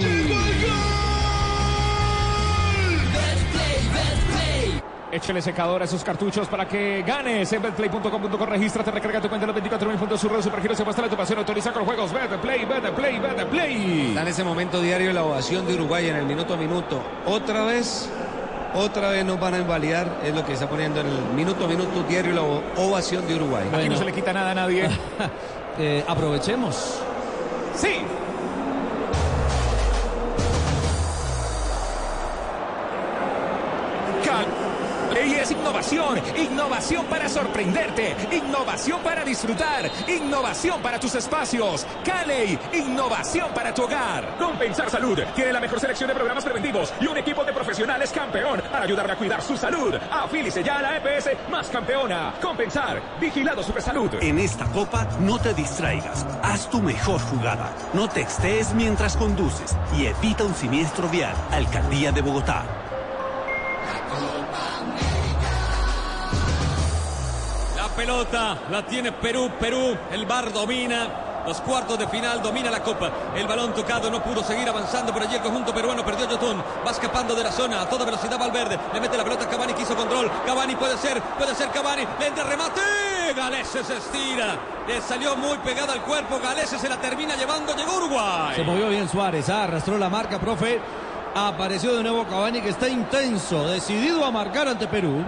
[5.12, 8.46] Échale secador a esos cartuchos para que ganes en betplay.com.co.
[8.46, 10.22] Regístrate, recarga tu cuenta en los 24 mil puntos.
[10.22, 11.40] Su red supergiro se muestra la tu pasión.
[11.40, 12.14] Autoriza con juegos.
[12.14, 14.08] Betplay, betplay, betplay.
[14.10, 17.02] Está en ese momento diario la ovación de Uruguay en el minuto a minuto.
[17.26, 18.08] Otra vez,
[18.76, 20.22] otra vez nos van a invalidar.
[20.24, 22.42] Es lo que está poniendo en el minuto a minuto diario la
[22.82, 23.68] ovación de Uruguay.
[23.74, 24.90] Aquí no se le quita nada a nadie.
[25.82, 27.00] Eh, aprovechemos.
[27.74, 28.02] Sí.
[35.70, 41.86] Innovación, innovación para sorprenderte, innovación para disfrutar, innovación para tus espacios.
[42.04, 44.36] Cali, innovación para tu hogar.
[44.40, 48.64] Compensar Salud tiene la mejor selección de programas preventivos y un equipo de profesionales campeón
[48.72, 49.94] para ayudarle a cuidar su salud.
[50.12, 52.34] Afílice ya a la EPS más campeona.
[52.42, 54.10] Compensar, vigilado Supersalud.
[54.22, 59.78] En esta copa no te distraigas, haz tu mejor jugada, no te extees mientras conduces
[59.96, 61.36] y evita un siniestro vial.
[61.52, 62.89] Alcaldía de Bogotá.
[67.90, 71.08] La pelota la tiene Perú, Perú, el bar domina.
[71.46, 73.10] Los cuartos de final domina la copa.
[73.36, 76.06] El balón tocado no pudo seguir avanzando por allí el conjunto peruano.
[76.06, 76.64] Perdió Yotun.
[76.86, 77.82] Va escapando de la zona.
[77.82, 78.78] A toda velocidad Valverde.
[78.94, 79.74] Le mete la pelota a Cavani.
[79.74, 80.30] Quiso control.
[80.46, 81.20] Cavani puede ser.
[81.22, 82.04] Puede ser Cavani.
[82.20, 82.82] Le entra remate.
[83.36, 84.56] Galese se estira.
[84.88, 86.40] Le salió muy pegada al cuerpo.
[86.42, 87.76] Galese se la termina llevando.
[87.76, 88.56] Llegó Uruguay.
[88.56, 90.80] Se movió bien Suárez, ah, arrastró la marca, profe.
[91.34, 95.24] Apareció de nuevo Cavani que está intenso, decidido a marcar ante Perú.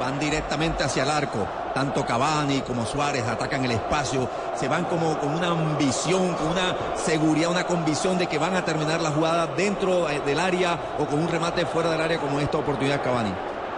[0.00, 1.46] Van directamente hacia el arco.
[1.74, 4.28] Tanto Cavani como Suárez atacan el espacio.
[4.54, 8.64] Se van como con una ambición, con una seguridad, una convicción de que van a
[8.64, 12.40] terminar la jugada dentro eh, del área o con un remate fuera del área como
[12.40, 13.32] esta oportunidad Cavani.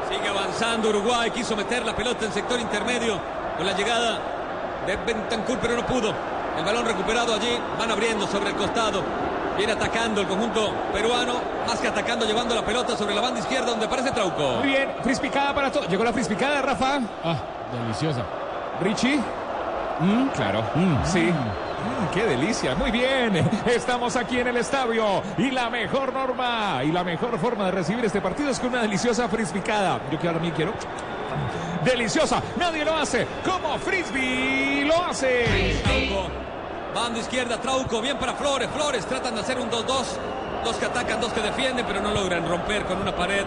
[0.09, 1.31] Sigue avanzando Uruguay.
[1.31, 3.19] Quiso meter la pelota en sector intermedio
[3.57, 4.19] con la llegada
[4.87, 6.13] de Bentancur, pero no pudo.
[6.59, 7.59] El balón recuperado allí.
[7.79, 9.03] Van abriendo sobre el costado.
[9.57, 11.35] Viene atacando el conjunto peruano.
[11.67, 14.57] Más que atacando, llevando la pelota sobre la banda izquierda donde aparece Trauco.
[14.59, 15.87] Muy bien, frispicada para todo.
[15.87, 17.01] Llegó la frispicada, Rafa.
[17.23, 17.37] Ah,
[17.73, 18.25] deliciosa.
[18.81, 19.21] Richie.
[20.35, 20.65] Claro,
[21.05, 21.21] sí.
[21.21, 22.75] Mm, ¡Qué delicia!
[22.75, 27.67] Muy bien, estamos aquí en el estadio y la mejor norma y la mejor forma
[27.67, 30.01] de recibir este partido es con una deliciosa frisbicada.
[30.11, 30.73] Yo que ahora mí quiero.
[31.85, 35.81] Deliciosa, nadie lo hace como Frisbee lo hace.
[35.83, 36.29] Trauco.
[36.95, 38.69] Banda izquierda, Trauco, bien para Flores.
[38.71, 39.87] Flores tratan de hacer un 2-2.
[40.65, 43.45] Dos que atacan, dos que defienden, pero no logran romper con una pared.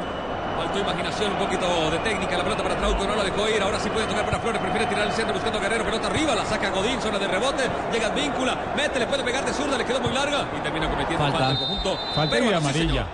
[0.56, 2.38] Faltó imaginación, un poquito de técnica.
[2.38, 3.62] La pelota para Trauco no la dejó ir.
[3.62, 4.62] Ahora sí puede tocar para Flores.
[4.62, 5.84] Prefiere tirar al centro buscando a Guerrero.
[5.86, 7.64] Pelota arriba, la saca Godín, zona de rebote.
[7.92, 11.24] Llega Víncula, mete, le puede pegar de zurda, le quedó muy larga y termina cometiendo
[11.24, 11.52] falta, Falta.
[11.52, 11.98] el conjunto.
[12.16, 12.88] Falta y amarilla.
[12.88, 13.06] señor.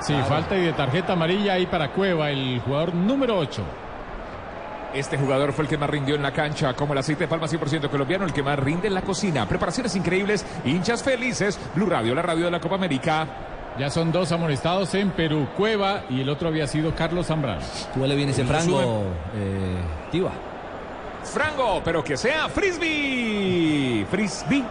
[0.00, 0.26] Sí, claro.
[0.28, 3.62] falta y de tarjeta amarilla ahí para Cueva, el jugador número 8.
[4.94, 7.46] Este jugador fue el que más rindió en la cancha, como el aceite de palma
[7.46, 9.46] 100% colombiano, el que más rinde en la cocina.
[9.46, 11.60] Preparaciones increíbles, hinchas felices.
[11.74, 13.26] Blue Radio, la radio de la Copa América.
[13.78, 17.60] Ya son dos amonestados en Perú, Cueva y el otro había sido Carlos Zambrano.
[17.94, 19.04] Huele bien ese frango,
[19.36, 19.76] eh,
[20.10, 20.32] Tiva.
[21.22, 24.04] Frango, pero que sea Frisbee.
[24.10, 24.64] Frisbee.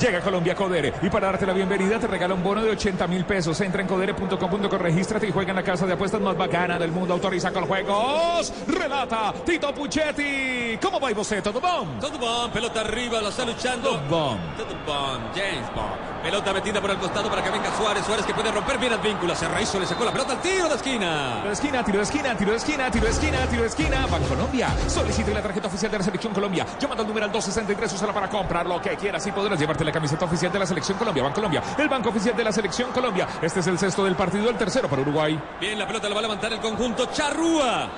[0.00, 3.06] Llega a Colombia Codere y para darte la bienvenida te regala un bono de 80
[3.06, 3.60] mil pesos.
[3.60, 7.14] Entra en codere.com.co, regístrate y juega en la casa de apuestas más bacana del mundo.
[7.14, 8.52] Autoriza con juegos.
[8.68, 10.78] Relata Tito Puchetti.
[10.80, 11.40] ¿Cómo va y você?
[11.40, 11.98] ¿Todo bom?
[12.00, 13.90] Todo bon, pelota arriba, la está luchando.
[13.90, 14.38] Todo bon.
[14.56, 16.11] Todo bon, James Bond.
[16.22, 18.04] Pelota metida por el costado para que venga Suárez.
[18.06, 19.34] Suárez que puede romper bien Advíncula.
[19.34, 21.34] Se rehizo, le sacó la pelota al tiro de esquina.
[21.36, 24.06] Tiro de esquina, tiro de esquina, tiro de esquina, tiro de esquina, tiro de esquina.
[24.28, 24.68] Colombia.
[24.86, 26.64] Solicite la tarjeta oficial de la Selección Colombia.
[26.78, 30.24] Llamando al número 263, úsala para comprar lo que quieras y podrás llevarte la camiseta
[30.24, 31.32] oficial de la Selección Colombia.
[31.32, 33.26] Colombia, el banco oficial de la Selección Colombia.
[33.40, 35.40] Este es el sexto del partido, el tercero para Uruguay.
[35.60, 37.88] Bien, la pelota la va a levantar el conjunto Charrúa.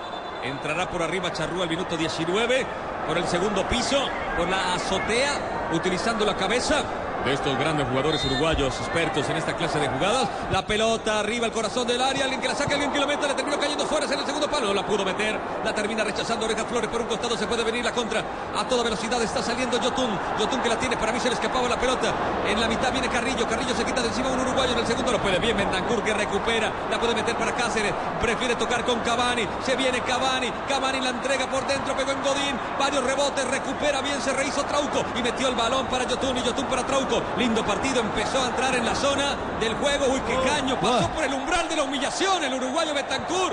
[0.42, 2.66] Entrará por arriba Charrúa al minuto 19.
[3.06, 3.98] Por el segundo piso,
[4.36, 6.84] por la azotea, utilizando la cabeza
[7.24, 10.28] de estos grandes jugadores uruguayos expertos en esta clase de jugadas.
[10.50, 13.26] La pelota arriba, el corazón del área, alguien que la saca, alguien que la mete,
[13.26, 16.44] le terminó cayendo Suárez en el segundo palo, no la pudo meter, la termina rechazando.
[16.46, 18.22] Oreja Flores por un costado, se puede venir la contra.
[18.56, 21.68] A toda velocidad, está saliendo Yotun, Yotun que la tiene, para mí se le escapaba
[21.68, 22.12] la pelota,
[22.46, 25.12] en la mitad viene Carrillo, Carrillo se quita de encima un uruguayo, en el segundo
[25.12, 29.46] lo puede bien, Bentancur que recupera, la puede meter para Cáceres, prefiere tocar con Cavani,
[29.64, 34.20] se viene Cavani, Cavani la entrega por dentro, pegó en Godín, varios rebotes, recupera bien,
[34.20, 35.04] se rehizo Trauco.
[35.16, 36.36] Y metió el balón para Yotun.
[36.38, 40.20] Y Yotun para Trauco, lindo partido, empezó a entrar en la zona del juego, uy
[40.26, 43.52] qué caño, pasó por el umbral de la humillación el uruguayo Bentancur.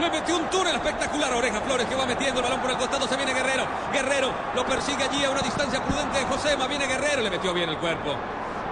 [0.00, 2.76] Le metió un túnel espectacular a Oreja Flores que va metiendo el balón por el
[2.76, 3.08] costado.
[3.08, 3.66] Se viene Guerrero.
[3.92, 6.68] Guerrero lo persigue allí a una distancia prudente de Josema.
[6.68, 7.20] Viene Guerrero.
[7.20, 8.14] Le metió bien el cuerpo.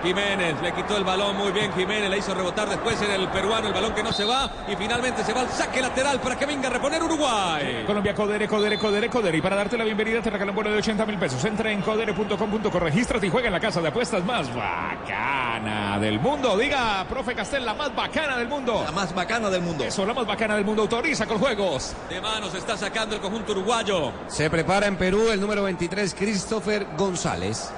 [0.02, 1.72] Jiménez le quitó el balón muy bien.
[1.72, 4.50] Jiménez le hizo rebotar después en el peruano el balón que no se va.
[4.68, 7.84] Y finalmente se va al saque lateral para que venga a reponer Uruguay.
[7.86, 9.38] Colombia, Codere, Codere, Codere, Codere.
[9.38, 11.44] Y para darte la bienvenida te regalan un bono de 80 mil pesos.
[11.44, 16.56] Entra en codere.com.co, regístrate y juega en la casa de apuestas más bacana del mundo.
[16.56, 18.82] Diga, profe Castel, la más bacana del mundo.
[18.84, 19.84] La más bacana del mundo.
[19.84, 20.82] Eso, la más bacana del mundo.
[20.82, 21.94] Autoriza con juegos.
[22.08, 24.12] De manos está sacando el conjunto uruguayo.
[24.28, 27.72] Se prepara en Perú el número 23, Christopher González.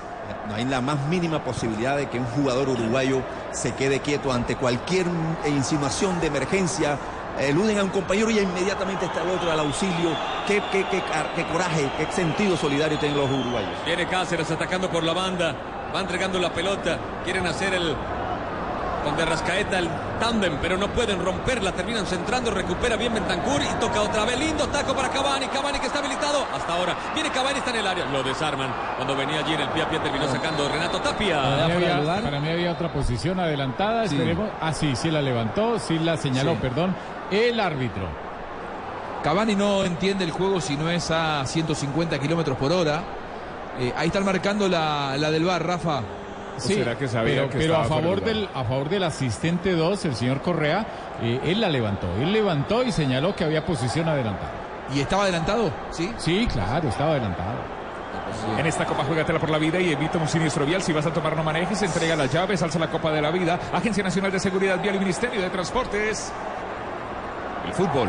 [0.49, 3.21] No hay la más mínima posibilidad de que un jugador uruguayo
[3.53, 5.07] se quede quieto ante cualquier
[5.47, 6.99] insinuación de emergencia.
[7.39, 10.11] Eluden a un compañero y inmediatamente está el otro al auxilio.
[10.47, 11.03] Qué, qué, qué,
[11.37, 13.71] qué coraje, qué sentido solidario tienen los uruguayos.
[13.85, 15.55] Viene Cáceres atacando por la banda.
[15.95, 16.99] Va entregando la pelota.
[17.25, 17.95] Quieren hacer el.
[19.09, 19.89] Con de Rascaeta el
[20.21, 21.73] tándem, pero no pueden romperla.
[21.73, 22.51] Terminan centrando.
[22.51, 24.39] Recupera bien Bentancur y toca otra vez.
[24.39, 25.47] Lindo taco para Cavani.
[25.47, 26.95] Cavani que está habilitado hasta ahora.
[27.15, 28.05] Viene Cavani, está en el área.
[28.07, 28.69] Lo desarman.
[28.97, 31.43] Cuando venía allí en el pie a pie terminó sacando Renato Para Tapia.
[31.69, 34.05] mí, había, para mí había otra posición adelantada.
[34.05, 34.51] Esperemos.
[34.61, 36.59] Ah, sí, sí la levantó, sí la señaló, Sí.
[36.61, 36.95] perdón.
[37.31, 38.05] El árbitro.
[39.23, 43.03] Cavani no entiende el juego si no es a 150 kilómetros por hora.
[43.81, 46.03] Eh, ahí están marcando la, la del bar, Rafa.
[46.59, 49.73] Sí, será que sabía pero, que pero a favor de del a favor del asistente
[49.73, 50.87] 2, el señor Correa,
[51.23, 52.07] eh, él la levantó.
[52.21, 54.53] Él levantó y señaló que había posición adelantada.
[54.95, 55.71] ¿Y estaba adelantado?
[55.91, 56.13] Sí.
[56.17, 57.79] Sí, claro, estaba adelantado.
[58.59, 60.83] En esta copa juégatela por la vida y evita un siniestro vial.
[60.83, 63.59] Si vas a tomar no manejes, entrega las llaves, alza la copa de la vida.
[63.73, 66.33] Agencia Nacional de Seguridad Vial y Ministerio de Transportes.
[67.67, 68.09] El fútbol.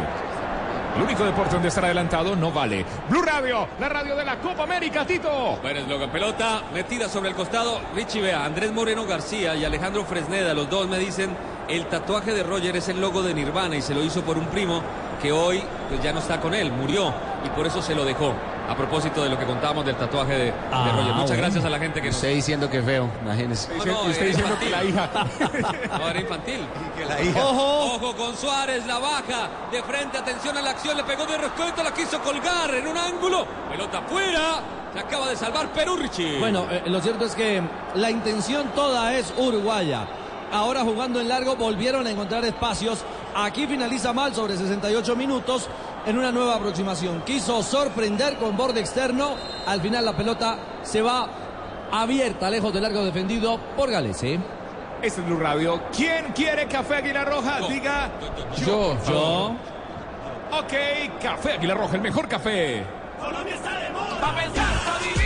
[0.96, 2.86] El único deporte donde estar adelantado no vale.
[3.10, 5.58] Blue Radio, la radio de la Copa América, Tito.
[5.62, 6.10] Buen eslogan.
[6.10, 7.80] Pelota metida sobre el costado.
[7.96, 11.36] Richie vea, Andrés Moreno García y Alejandro Fresneda, los dos me dicen,
[11.70, 14.46] el tatuaje de Roger es el logo de Nirvana y se lo hizo por un
[14.48, 14.82] primo
[15.22, 17.14] que hoy pues ya no está con él, murió
[17.46, 18.34] y por eso se lo dejó.
[18.70, 21.14] A propósito de lo que contábamos del tatuaje de, de Ah, Roger.
[21.14, 21.42] Muchas bueno.
[21.42, 22.16] gracias a la gente que nos...
[22.18, 23.76] Usted diciendo que feo, imagínese.
[23.78, 25.10] No, no, usted diciendo que la hija.
[26.00, 26.60] No, era infantil.
[26.96, 27.44] Que la hija.
[27.46, 31.38] Ojo, ojo con Suárez, la baja de frente, atención a la acción, le pegó de
[31.40, 34.60] respeto, la quiso colgar en un ángulo, pelota afuera,
[34.94, 36.38] se acaba de salvar Perú, Richie.
[36.40, 37.62] Bueno, eh, lo cierto es que
[37.96, 40.06] la intención toda es uruguaya.
[40.52, 45.70] Ahora jugando en largo volvieron a encontrar espacios Aquí finaliza mal sobre 68 minutos
[46.06, 47.22] en una nueva aproximación.
[47.22, 49.36] Quiso sorprender con borde externo.
[49.68, 51.28] Al final la pelota se va
[51.92, 54.40] abierta, lejos del largo defendido por Galese.
[55.02, 55.82] Este es Blue Radio.
[55.96, 57.60] ¿Quién quiere café Águila Roja?
[57.70, 58.10] Diga
[58.66, 58.98] Yo.
[59.08, 59.56] Yo.
[60.52, 62.84] Ok, café Águila Roja, el mejor café.
[63.20, 64.20] Colombia está de moda.
[64.20, 65.19] Pa' pensar, pa'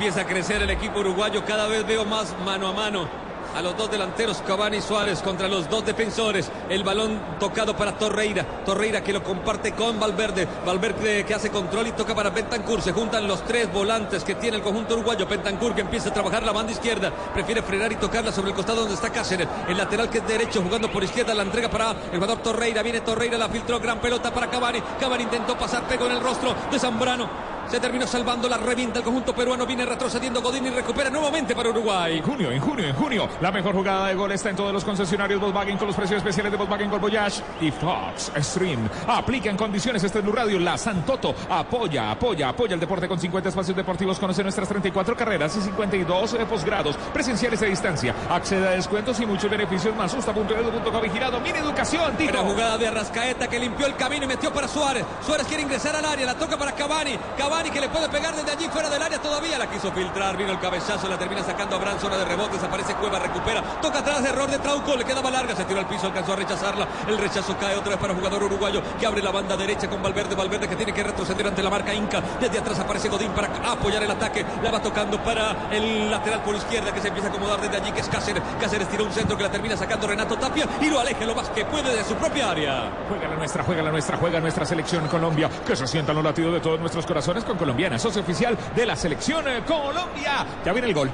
[0.00, 1.44] Empieza a crecer el equipo uruguayo.
[1.44, 3.06] Cada vez veo más mano a mano.
[3.54, 6.50] A los dos delanteros, Cavani y Suárez contra los dos defensores.
[6.70, 8.64] El balón tocado para Torreira.
[8.64, 10.48] Torreira que lo comparte con Valverde.
[10.64, 12.80] Valverde que hace control y toca para Bentancur.
[12.80, 15.26] Se juntan los tres volantes que tiene el conjunto uruguayo.
[15.26, 17.12] Bentancur que empieza a trabajar la banda izquierda.
[17.34, 19.48] Prefiere frenar y tocarla sobre el costado donde está Cáceres.
[19.68, 21.34] El lateral que es derecho jugando por izquierda.
[21.34, 22.82] La entrega para el jugador Torreira.
[22.82, 23.78] Viene Torreira, la filtró.
[23.78, 24.80] Gran pelota para Cavani.
[24.98, 27.50] Cavani intentó pasar, pegó en el rostro de Zambrano.
[27.70, 29.64] Se terminó salvando la revienta el conjunto peruano.
[29.64, 32.18] Viene retrocediendo Godín y recupera nuevamente para Uruguay.
[32.18, 33.28] En junio, en junio, en junio.
[33.40, 36.50] La mejor jugada de gol está en todos los concesionarios Volkswagen con los precios especiales
[36.50, 38.88] de Volkswagen Gol Voyage y Fox Stream.
[39.06, 40.58] Aplica en condiciones este es Blue Radio.
[40.58, 44.18] La Santoto apoya, apoya, apoya el deporte con 50 espacios deportivos.
[44.18, 48.16] Conoce nuestras 34 carreras y 52 posgrados presenciales a distancia.
[48.30, 50.12] Accede a descuentos y muchos beneficios más.
[50.12, 51.38] Usta.edu.co vigilado.
[51.38, 52.32] Mini educación, Tito.
[52.32, 55.06] Buena jugada de Arrascaeta que limpió el camino y metió para Suárez.
[55.24, 57.16] Suárez quiere ingresar al área, la toca para Cavani.
[57.38, 59.58] Cavani que le puede pegar desde allí fuera del área todavía.
[59.58, 62.94] La quiso filtrar, vino el cabezazo, la termina sacando a Bran, zona de rebotes, aparece
[62.94, 66.32] Cueva, recupera, toca atrás, error de Trauco, le quedaba larga, se tiró al piso, alcanzó
[66.32, 66.88] a rechazarla.
[67.06, 70.34] El rechazo cae otra vez para jugador uruguayo que abre la banda derecha con Valverde.
[70.34, 72.22] Valverde que tiene que retroceder ante la marca Inca.
[72.40, 74.44] Desde atrás aparece Godín para apoyar el ataque.
[74.62, 77.92] La va tocando para el lateral por izquierda que se empieza a acomodar desde allí,
[77.92, 78.42] que es Cáceres.
[78.60, 81.48] Cáceres tiró un centro que la termina sacando Renato Tapia y lo aleje lo más
[81.50, 82.90] que puede de su propia área.
[83.08, 85.50] Juega la nuestra, juega la nuestra, juega nuestra selección Colombia.
[85.66, 88.96] Que se sientan los latidos de todos nuestros corazones con Colombiana, socio oficial de la
[88.96, 90.46] selección eh, Colombia.
[90.64, 91.10] Ya viene el gol.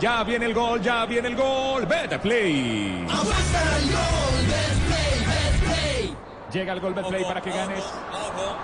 [0.00, 1.86] Ya viene el gol, ya viene el gol.
[1.86, 3.06] Better play.
[6.52, 7.84] Llega el gol Betplay para que ganes.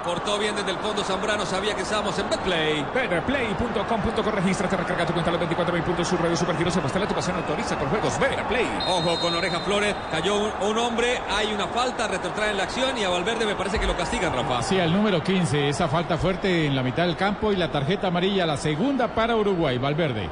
[0.05, 2.85] Cortó bien desde el fondo Zambrano, sabía que estábamos en Betplay.
[2.95, 6.09] Betterplay.com.co Regístrate, recarga tu cuenta a los 24 mil puntos.
[6.09, 8.19] Su radio Supergiro se muestra la tu pasión autoriza con juegos.
[8.19, 8.67] Betterplay.
[8.89, 12.97] Ojo con Oreja Flores, cayó un, un hombre, hay una falta, retrotrae en la acción
[12.99, 14.63] y a Valverde me parece que lo castigan, Rafa.
[14.63, 18.09] Sí, al número 15, esa falta fuerte en la mitad del campo y la tarjeta
[18.09, 20.29] amarilla, la segunda para Uruguay, Valverde.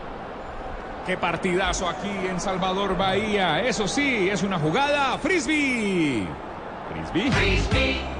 [1.07, 3.61] Qué partidazo aquí en Salvador Bahía.
[3.61, 6.27] Eso sí, es una jugada frisbee.
[7.11, 8.20] Frisbee.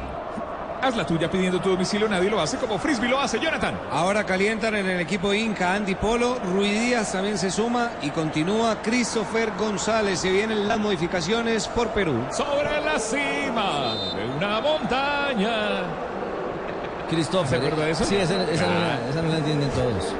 [0.83, 3.79] Haz la tuya pidiendo tu domicilio, nadie lo hace como Frisbee lo hace, Jonathan.
[3.91, 8.81] Ahora calientan en el equipo Inca Andy Polo, Ruiz Díaz también se suma y continúa
[8.83, 10.21] Christopher González.
[10.21, 12.25] Se vienen las modificaciones por Perú.
[12.33, 15.83] Sobre la cima de una montaña.
[17.11, 17.49] Christopher.
[17.49, 18.05] ¿Se acuerda de eso?
[18.05, 18.99] Sí, esa, esa no, Ah.
[19.05, 20.15] la, esa no la entienden todos.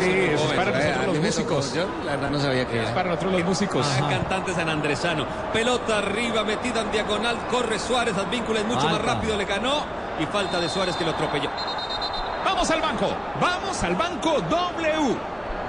[0.00, 1.74] Sí, es para nosotros los músicos.
[1.74, 3.86] Yo la verdad no sabía que Es para nosotros los músicos.
[4.08, 5.26] Cantante sanandresano.
[5.52, 7.36] Pelota arriba, metida en diagonal.
[7.50, 8.16] Corre Suárez.
[8.16, 9.36] Advíncula es mucho más rápido.
[9.36, 9.84] Le ganó.
[10.20, 11.50] Y falta de Suárez que lo atropelló.
[12.44, 13.08] Vamos al banco.
[13.40, 15.16] Vamos al banco W.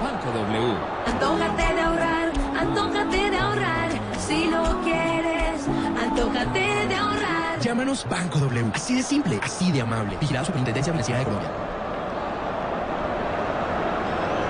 [0.01, 0.75] Banco W.
[1.07, 3.89] Antójate de ahorrar, antójate de ahorrar.
[4.19, 5.61] Si lo quieres,
[6.03, 7.59] antójate de ahorrar.
[7.61, 8.71] Llámanos Banco W.
[8.73, 10.17] Así de simple, así de amable.
[10.19, 11.49] Vigilado Superintendencia Financiera de Colombia.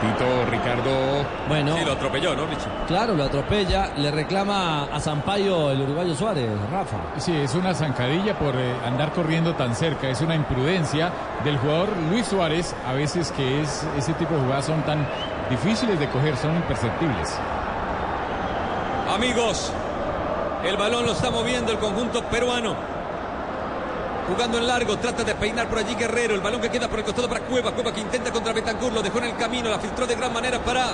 [0.06, 1.26] Tito, Ricardo.
[1.48, 1.78] Bueno.
[1.78, 2.70] Sí, lo atropelló, ¿no, Richie?
[2.88, 6.98] Claro, lo atropella, le reclama a Sampaio el uruguayo Suárez, Rafa.
[7.18, 11.12] Sí, es una zancadilla por eh, andar corriendo tan cerca, es una imprudencia
[11.44, 15.08] del jugador Luis Suárez, a veces que es ese tipo de jugadas son tan
[15.50, 17.38] difíciles de coger, son imperceptibles.
[19.14, 19.72] Amigos,
[20.64, 22.95] el balón lo está moviendo el conjunto peruano.
[24.28, 26.34] Jugando en largo, trata de peinar por allí Guerrero.
[26.34, 27.72] El balón que queda por el costado para Cueva.
[27.72, 30.58] Cueva que intenta contra Betancur, lo dejó en el camino, la filtró de gran manera
[30.60, 30.88] para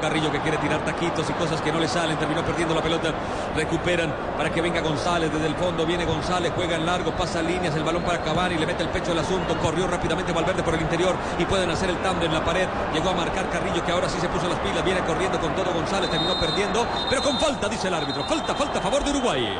[0.00, 2.16] Carrillo que quiere tirar taquitos y cosas que no le salen.
[2.16, 3.12] Terminó perdiendo la pelota.
[3.56, 5.84] Recuperan para que venga González desde el fondo.
[5.84, 7.74] Viene González, juega en largo, pasa líneas.
[7.74, 9.58] El balón para Cavani, le mete el pecho al asunto.
[9.58, 12.68] Corrió rápidamente Valverde por el interior y pueden hacer el tándem en la pared.
[12.94, 14.84] Llegó a marcar Carrillo que ahora sí se puso las pilas.
[14.84, 18.22] Viene corriendo con todo González, terminó perdiendo, pero con falta, dice el árbitro.
[18.24, 19.58] Falta, falta a favor de Uruguay.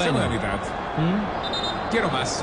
[0.00, 0.58] Segunda mitad.
[1.92, 2.42] Quiero más.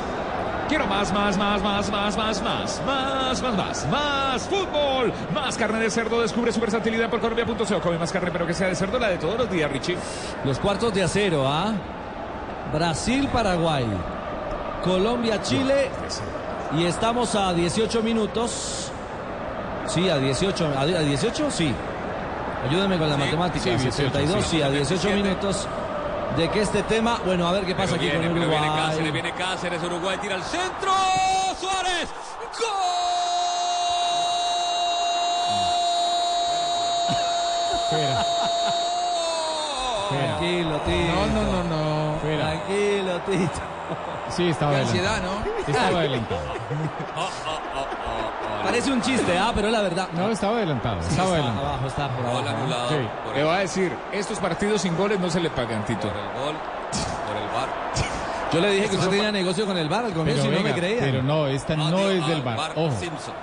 [0.70, 5.80] Quiero más, más, más, más, más, más, más, más, más, más, más fútbol, más carne
[5.80, 6.22] de cerdo.
[6.22, 7.82] Descubre su versatilidad por Colombia.co.
[7.82, 9.98] Come más carne, pero que sea de cerdo, la de todos los días, Richie.
[10.46, 11.74] Los cuartos de acero, ¿ah?
[12.72, 13.86] Brasil-Paraguay.
[14.84, 15.90] Colombia-Chile.
[16.78, 18.92] Y estamos a 18 minutos.
[19.88, 20.74] Sí, a 18.
[20.78, 21.50] ¿A 18?
[21.50, 21.74] Sí.
[22.70, 23.64] Ayúdame con la Sí, matemática.
[23.64, 24.62] sí, 18, 72, sí, sí.
[24.62, 25.16] a 18 27.
[25.24, 25.68] minutos
[26.38, 28.60] de que este tema, bueno, a ver qué pasa aquí con Uruguay.
[28.60, 30.94] Viene Cáceres, viene Cáceres, Uruguay tira al centro,
[31.60, 32.10] Suárez,
[32.60, 33.10] gol.
[40.10, 41.14] Tranquilo, Tito.
[41.14, 42.20] No, no, no, no.
[42.22, 43.62] Tranquilo, Tito.
[44.30, 45.44] Sí, estaba Qué ansiedad, ¿no?
[45.68, 46.42] Estaba adelantado.
[47.16, 47.79] oh, oh, oh.
[48.64, 50.08] Parece un chiste, ah, pero es la verdad.
[50.14, 51.02] No, estaba adelantado.
[51.02, 51.68] Sí, Estaba adelantado.
[51.68, 52.40] abajo, está por abajo.
[52.42, 52.96] Gol anulado Sí.
[53.24, 56.08] por Le el, voy a decir, estos partidos sin goles no se le pagan, Tito.
[56.08, 56.56] por el gol,
[57.28, 57.70] por el bar.
[58.52, 60.74] Yo le dije que usted tenía negocio con el bar al comienzo y no me
[60.74, 61.00] creía.
[61.02, 62.72] pero no, esta no Adiós es del bar.
[62.76, 63.34] Ojo, Simpson.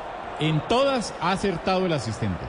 [0.41, 2.45] en todas ha acertado el asistente.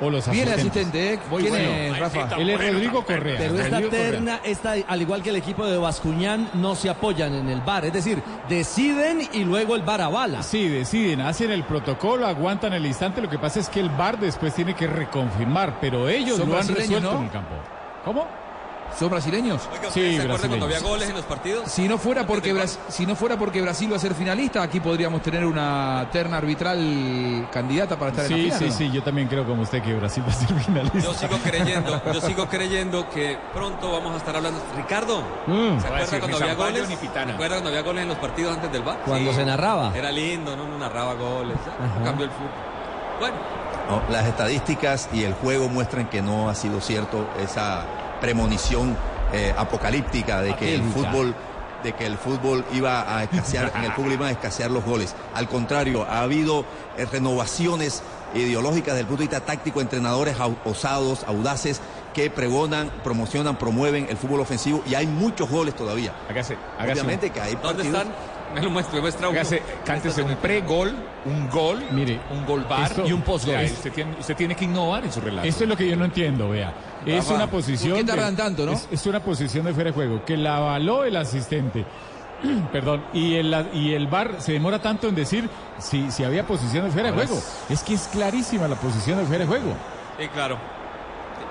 [0.00, 0.58] O los asistentes.
[0.60, 1.18] asistente, ¿eh?
[1.30, 1.70] Muy ¿Quién bueno.
[1.70, 2.36] es, Rafa?
[2.36, 3.36] Él es Rodrigo Correa.
[3.38, 7.48] Pero esta terna, esta, al igual que el equipo de Bascuñán, no se apoyan en
[7.48, 7.84] el bar.
[7.84, 10.42] Es decir, deciden y luego el bar avala.
[10.42, 13.20] Sí, deciden, hacen el protocolo, aguantan el instante.
[13.20, 16.68] Lo que pasa es que el VAR después tiene que reconfirmar, pero ellos lo han
[16.68, 17.18] resuelto ¿no?
[17.18, 17.54] en el campo.
[18.04, 18.26] ¿Cómo?
[18.98, 19.62] ¿Son brasileños?
[19.72, 20.76] Oiga, ¿ustedes Sí, ¿se acuerdan cuando brasileños.
[20.76, 21.70] había goles en los partidos?
[21.70, 24.62] Si no fuera porque Antes Bras- si no fuera porque Brasil va a ser finalista,
[24.62, 28.58] aquí podríamos tener una terna arbitral candidata para estar en Sí, la final.
[28.58, 28.72] sí, ¿no?
[28.90, 30.98] sí, yo también creo como usted que Brasil va a ser finalista.
[30.98, 34.60] Yo sigo creyendo, yo sigo creyendo que pronto vamos a estar hablando.
[34.76, 35.80] Ricardo, Mm.
[35.80, 36.88] ¿se acuerda decir, cuando había goles?
[36.88, 37.26] ni Pitana.
[37.28, 38.98] ¿Se acuerda cuando había goles en los partidos antes del bar?
[39.06, 39.92] Cuando se narraba.
[39.96, 41.56] Era lindo, no, no narraba goles.
[41.66, 42.04] Ajá.
[42.04, 42.50] Cambió el fútbol.
[43.20, 43.36] Bueno,
[43.90, 47.84] No, las estadísticas y el juego muestran que no ha sido cierto esa
[48.20, 48.96] premonición
[49.32, 51.34] eh, apocalíptica de que el fútbol
[51.82, 55.14] de que el fútbol iba a escasear, en el fútbol iban a escasear los goles.
[55.34, 56.66] Al contrario, ha habido
[56.98, 58.02] eh, renovaciones
[58.34, 61.80] ideológicas desde el punto de vista táctico, entrenadores osados, audaces,
[62.12, 66.12] que pregonan, promocionan, promueven el fútbol ofensivo y hay muchos goles todavía.
[66.28, 68.12] Hágase, hágase, Obviamente que hay ¿dónde partidos- están?
[68.54, 69.38] Me lo muestra, me muestra uno.
[69.38, 70.92] hágase, cántese un pre-gol,
[71.24, 73.54] un gol, Mire, un gol bar esto- y un post-gol.
[73.54, 75.46] sea, Usted tiene, usted tiene que innovar en su relato.
[75.46, 76.72] Esto es lo que yo no entiendo, vea.
[77.06, 77.92] Es una posición.
[77.92, 78.72] ¿por qué tardan de- tanto, no?
[78.72, 81.84] Es, es una posición de fuera de juego que la avaló el asistente.
[82.72, 85.48] Perdón, y el, y el VAR se demora tanto en decir
[85.78, 87.40] si, si había posición de fuera de juego.
[87.68, 89.74] Es que es clarísima la posición de fuera de juego.
[90.18, 90.58] Sí, claro.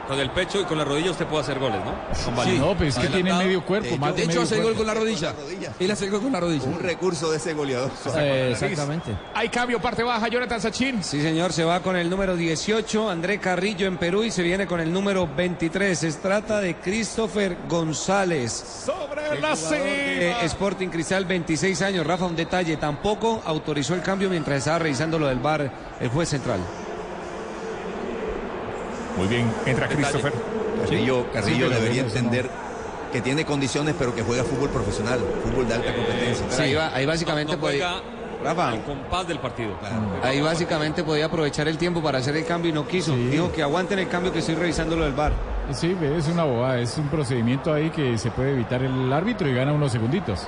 [0.09, 1.93] Con el pecho y con la rodilla usted puede hacer goles, ¿no?
[2.35, 4.41] Con Sí, no, pero es que tiene medio cuerpo, De más hecho- de De hecho,
[4.41, 5.33] hace el gol con la rodilla.
[5.79, 6.65] Él hace el gol con la rodilla.
[6.65, 7.91] un recurso de ese goleador.
[8.17, 9.15] Eh, exactamente.
[9.35, 11.03] Hay cambio, parte baja, Jonathan Sachin.
[11.03, 14.65] Sí, señor, se va con el número 18, André Carrillo en Perú y se viene
[14.65, 15.97] con el número 23.
[15.99, 18.51] Se trata de Christopher González.
[18.85, 20.41] Sobre la Eh, cima.
[20.41, 22.07] Sporting Cristal, 26 años.
[22.07, 26.29] Rafa, un detalle, tampoco autorizó el cambio mientras estaba revisando lo del bar el juez
[26.29, 26.59] central.
[29.17, 30.33] Muy bien, entra Christopher.
[30.83, 32.07] Carrillo, Carrillo Sí, debería no.
[32.07, 32.49] entender
[33.11, 36.63] que tiene condiciones, pero que juega fútbol profesional, fútbol de alta competencia.
[36.63, 38.03] Ahí, va- ahí básicamente no podía, juega
[38.43, 39.71] Rafa, al compás del partido.
[40.23, 43.15] ahí básicamente podía aprovechar el tiempo para hacer el cambio y no quiso.
[43.15, 45.33] Dijo que aguanten el cambio que estoy revisando lo del bar.
[45.71, 49.53] Sí, es una bobada, es un procedimiento ahí que se puede evitar el árbitro y
[49.53, 50.47] gana unos segunditos.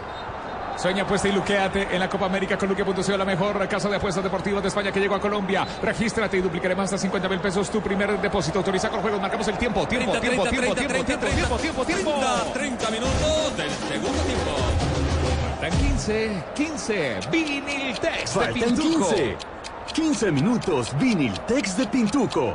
[0.82, 4.24] Sueña, apuesta y luqueate en la Copa América con Luque.co, la mejor casa de apuestas
[4.24, 5.64] deportivas de España que llegó a Colombia.
[5.80, 8.58] Regístrate y duplicaremos hasta 50 mil pesos tu primer depósito.
[8.58, 11.58] Autoriza con juegos, marcamos el tiempo, tiempo, 30, tiempo, 30, tiempo, 30, tiempo, 30, tiempo,
[11.58, 12.52] tiempo, tiempo, tiempo.
[12.54, 14.52] 30, 30 minutos del segundo tiempo.
[15.60, 17.20] Faltan 15, 15.
[17.32, 19.10] Viniltex de Faltan Pintuco.
[19.10, 19.38] 15.
[19.94, 22.54] 15 minutos Viniltex de Pintuco.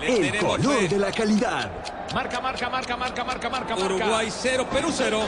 [0.00, 0.88] Le El color fe.
[0.88, 1.70] de la calidad.
[2.14, 3.94] Marca, marca, marca, marca, marca, marca, marca.
[3.94, 5.20] Uruguay 0, Perú 0.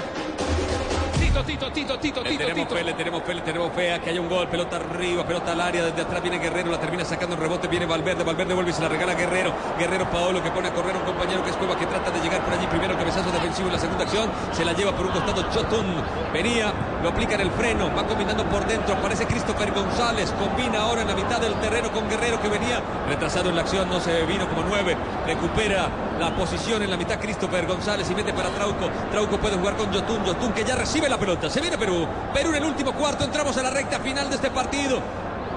[1.30, 2.74] Tito, Tito, Tito, Tito, Le Tito, tenemos Tito.
[2.74, 3.92] fe, le tenemos fe, le tenemos fe.
[3.92, 6.80] A que haya un gol, pelota arriba, pelota al área, desde atrás viene Guerrero, la
[6.80, 10.42] termina sacando en rebote, viene Valverde, Valverde vuelve y se la regala Guerrero, Guerrero Paolo
[10.42, 12.54] que pone a correr a un compañero que es Cueva que trata de llegar por
[12.54, 15.86] allí, primero cabezazo defensivo en la segunda acción, se la lleva por un costado Chotun,
[16.32, 21.02] venía, lo aplica en el freno, va combinando por dentro, aparece Christopher González, combina ahora
[21.02, 24.26] en la mitad del terreno con Guerrero que venía retrasado en la acción, no se
[24.26, 25.88] vino como nueve, recupera
[26.20, 29.92] la posición en la mitad Christopher González y mete para Trauco, Trauco puede jugar con
[29.92, 33.24] Jotun, Jotun que ya recibe la pelota, se viene Perú, Perú en el último cuarto,
[33.24, 35.00] entramos a la recta final de este partido.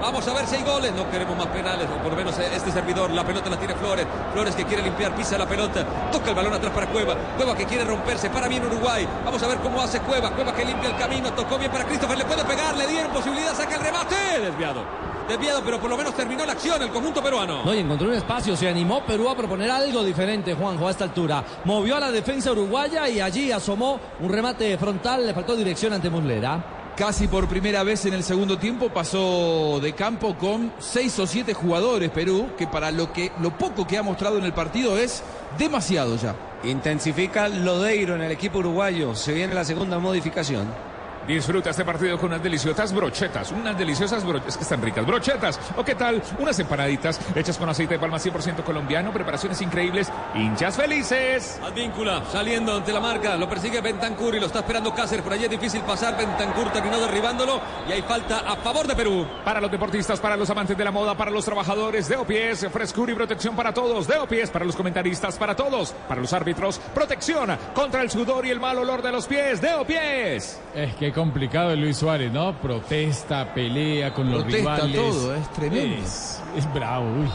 [0.00, 0.92] Vamos a ver si hay goles.
[0.92, 3.10] No queremos más penales, o por lo menos este servidor.
[3.10, 4.06] La pelota la tiene Flores.
[4.34, 5.86] Flores que quiere limpiar, pisa la pelota.
[6.12, 7.14] Toca el balón atrás para Cueva.
[7.38, 8.28] Cueva que quiere romperse.
[8.28, 9.08] Para bien Uruguay.
[9.24, 10.30] Vamos a ver cómo hace Cueva.
[10.32, 11.32] Cueva que limpia el camino.
[11.32, 12.18] Tocó bien para Christopher.
[12.18, 12.76] Le puede pegar.
[12.76, 13.54] Le dieron posibilidad.
[13.54, 14.40] Saca el remate.
[14.42, 15.13] Desviado.
[15.28, 17.64] Desviado, pero por lo menos terminó la acción el conjunto peruano.
[17.64, 21.04] No, y encontró un espacio, se animó Perú a proponer algo diferente, Juanjo, a esta
[21.04, 21.42] altura.
[21.64, 26.10] Movió a la defensa uruguaya y allí asomó un remate frontal, le faltó dirección ante
[26.10, 26.92] Muslera.
[26.94, 31.52] Casi por primera vez en el segundo tiempo pasó de campo con seis o siete
[31.52, 35.22] jugadores Perú, que para lo que lo poco que ha mostrado en el partido es
[35.58, 36.36] demasiado ya.
[36.62, 39.14] Intensifica Lodeiro en el equipo uruguayo.
[39.16, 40.93] Se viene la segunda modificación.
[41.26, 45.58] Disfruta este partido con unas deliciosas brochetas, unas deliciosas brochetas, es que están ricas, brochetas.
[45.74, 46.22] ¿O qué tal?
[46.38, 51.58] Unas empanaditas hechas con aceite de palma 100% colombiano, preparaciones increíbles, hinchas felices.
[51.64, 55.24] Advíncula saliendo ante la marca, lo persigue Bentancur y lo está esperando Cáceres.
[55.24, 56.14] Por allí es difícil pasar.
[56.16, 57.58] Bentancur terminó derribándolo
[57.88, 59.26] y hay falta a favor de Perú.
[59.44, 63.12] Para los deportistas, para los amantes de la moda, para los trabajadores de OPS, frescura
[63.12, 64.06] y protección para todos.
[64.06, 65.94] De OPS, para los comentaristas, para todos.
[66.06, 69.62] Para los árbitros, protección contra el sudor y el mal olor de los pies.
[69.62, 70.60] De OPS.
[70.74, 72.52] Es que complicado el Luis Suárez, ¿no?
[72.60, 74.96] Protesta, pelea con los Protesta rivales.
[74.96, 75.96] todo, es tremendo.
[76.04, 77.30] Es, es bravo, uy.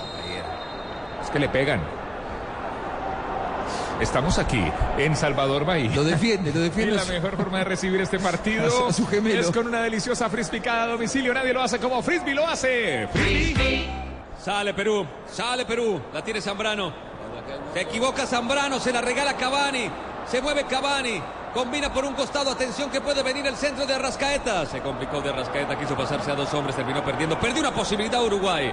[1.23, 1.81] Es que le pegan.
[3.99, 4.63] Estamos aquí
[4.97, 5.91] en Salvador Bahía.
[5.93, 6.93] Lo defiende, lo defiende.
[6.95, 9.41] Y la mejor forma de recibir este partido A su- a su gemelo.
[9.41, 11.33] es con una deliciosa frispicada a domicilio.
[11.33, 13.07] Nadie lo hace como Frisbee lo hace.
[13.11, 13.89] Frisbee.
[14.41, 16.93] Sale Perú, sale Perú, la tiene Zambrano.
[17.73, 19.89] Se equivoca Zambrano, se la regala Cavani.
[20.25, 21.21] Se mueve Cavani.
[21.53, 24.67] Combina por un costado, atención que puede venir el centro de Arrascaeta.
[24.67, 27.39] Se complicó de Arrascaeta, quiso pasarse a dos hombres, terminó perdiendo.
[27.39, 28.71] Perdió una posibilidad Uruguay.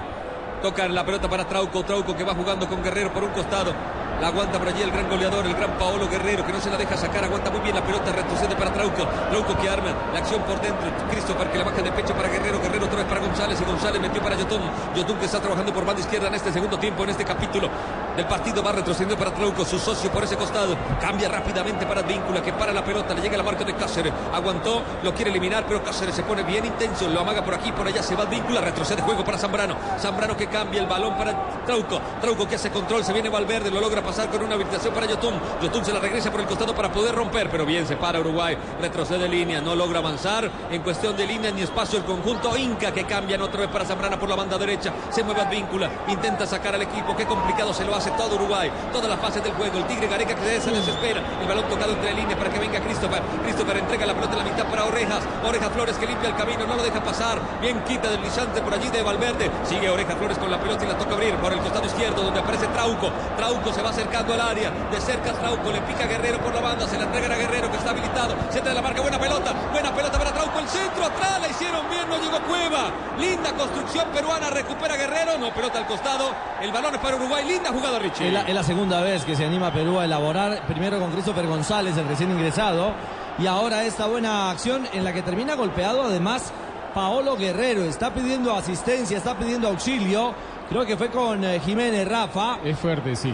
[0.61, 3.73] Toca la pelota para Trauco, Trauco que va jugando con Guerrero por un costado.
[4.21, 6.77] La aguanta por allí el gran goleador, el gran Paolo Guerrero, que no se la
[6.77, 9.05] deja sacar, aguanta muy bien la pelota, retrocede para Trauco.
[9.29, 10.89] Trauco que arma la acción por dentro.
[11.11, 14.01] Christopher que la baja de pecho para Guerrero, Guerrero otra vez para González y González
[14.01, 14.61] metió para Yotun.
[14.95, 17.69] Yotun que está trabajando por banda izquierda en este segundo tiempo, en este capítulo
[18.15, 18.63] del partido.
[18.63, 20.75] Va retrocediendo para Trauco, su socio por ese costado.
[20.99, 24.11] Cambia rápidamente para Víncula, que para la pelota, le llega la marca de Cáceres.
[24.33, 27.85] Aguantó, lo quiere eliminar, pero Cáceres se pone bien intenso, lo amaga por aquí, por
[27.85, 29.75] allá, se va Víncula, retrocede juego para Zambrano.
[29.99, 31.33] Zambrano que cambia el balón para
[31.67, 32.01] Trauco.
[32.19, 35.33] Trauco que hace control, se viene Valverde, lo logra pasar con una habilitación para Yotun.
[35.61, 38.57] Yotun se la regresa por el costado para poder romper, pero bien se para Uruguay.
[38.79, 40.49] Retrocede línea, no logra avanzar.
[40.71, 44.17] En cuestión de línea ni espacio el conjunto Inca que cambian otra vez para Zambrana
[44.17, 44.93] por la banda derecha.
[45.09, 47.17] Se mueve Advíncula, intenta sacar al equipo.
[47.17, 48.71] Qué complicado se lo hace todo Uruguay.
[48.93, 49.77] Todas las fases del juego.
[49.77, 51.21] El Tigre Gareca que se desespera.
[51.41, 53.21] El balón tocado entre líneas para que venga Christopher.
[53.43, 55.19] Christopher entrega la pelota en la mitad para Orejas.
[55.45, 57.41] Orejas Flores que limpia el camino, no lo deja pasar.
[57.59, 59.51] Bien quita del deslizante por allí de Valverde.
[59.65, 62.39] Sigue Orejas Flores con la pelota y la toca abrir por el costado izquierdo donde
[62.39, 63.11] aparece Trauco.
[63.35, 64.69] Trauco se va acercando al área.
[64.91, 66.87] De cerca Trauco le pica a Guerrero por la banda.
[66.87, 68.35] Se la entrega a Guerrero que está habilitado.
[68.51, 69.01] Se trae la marca.
[69.01, 69.53] Buena pelota.
[69.71, 70.59] Buena pelota para Trauco.
[70.59, 71.41] El centro atrás.
[71.41, 72.07] La hicieron bien.
[72.07, 72.91] No llegó Cueva.
[73.17, 74.49] Linda construcción peruana.
[74.51, 75.37] Recupera Guerrero.
[75.39, 76.29] No pelota al costado.
[76.61, 77.45] El balón es para Uruguay.
[77.47, 78.27] Linda jugada Richie.
[78.27, 81.47] Es la, es la segunda vez que se anima Perú a elaborar, primero con Christopher
[81.47, 82.93] González, el recién ingresado,
[83.39, 86.51] y ahora esta buena acción en la que termina golpeado además
[86.93, 87.83] Paolo Guerrero.
[87.83, 90.33] Está pidiendo asistencia, está pidiendo auxilio.
[90.69, 92.59] Creo que fue con eh, Jiménez Rafa.
[92.63, 93.33] Es fuerte, sí.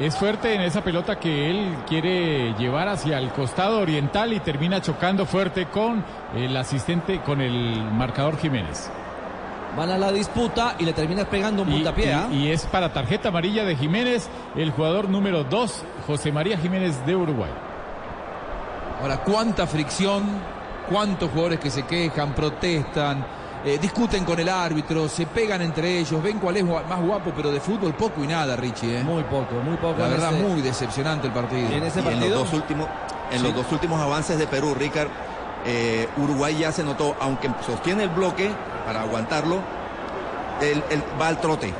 [0.00, 4.82] Es fuerte en esa pelota que él quiere llevar hacia el costado oriental y termina
[4.82, 8.90] chocando fuerte con el asistente, con el marcador Jiménez.
[9.76, 12.12] Van a la disputa y le terminas pegando un puntapié.
[12.12, 12.28] ¿ah?
[12.32, 17.06] Y, y es para tarjeta amarilla de Jiménez, el jugador número 2, José María Jiménez
[17.06, 17.50] de Uruguay.
[19.00, 20.24] Ahora, cuánta fricción,
[20.90, 23.24] cuántos jugadores que se quejan, protestan,
[23.64, 27.50] eh, discuten con el árbitro, se pegan entre ellos, ven cuál es más guapo, pero
[27.50, 29.00] de fútbol poco y nada, Richie.
[29.00, 29.02] ¿eh?
[29.02, 29.98] Muy poco, muy poco.
[29.98, 31.70] La en verdad, este- muy decepcionante el partido.
[31.70, 32.88] y en los dos últimos,
[33.30, 35.08] en los dos últimos avances de Perú, Ricard,
[35.66, 38.50] eh, Uruguay ya se notó, aunque sostiene el bloque
[38.84, 39.60] para aguantarlo,
[40.60, 41.72] él, él va al trote.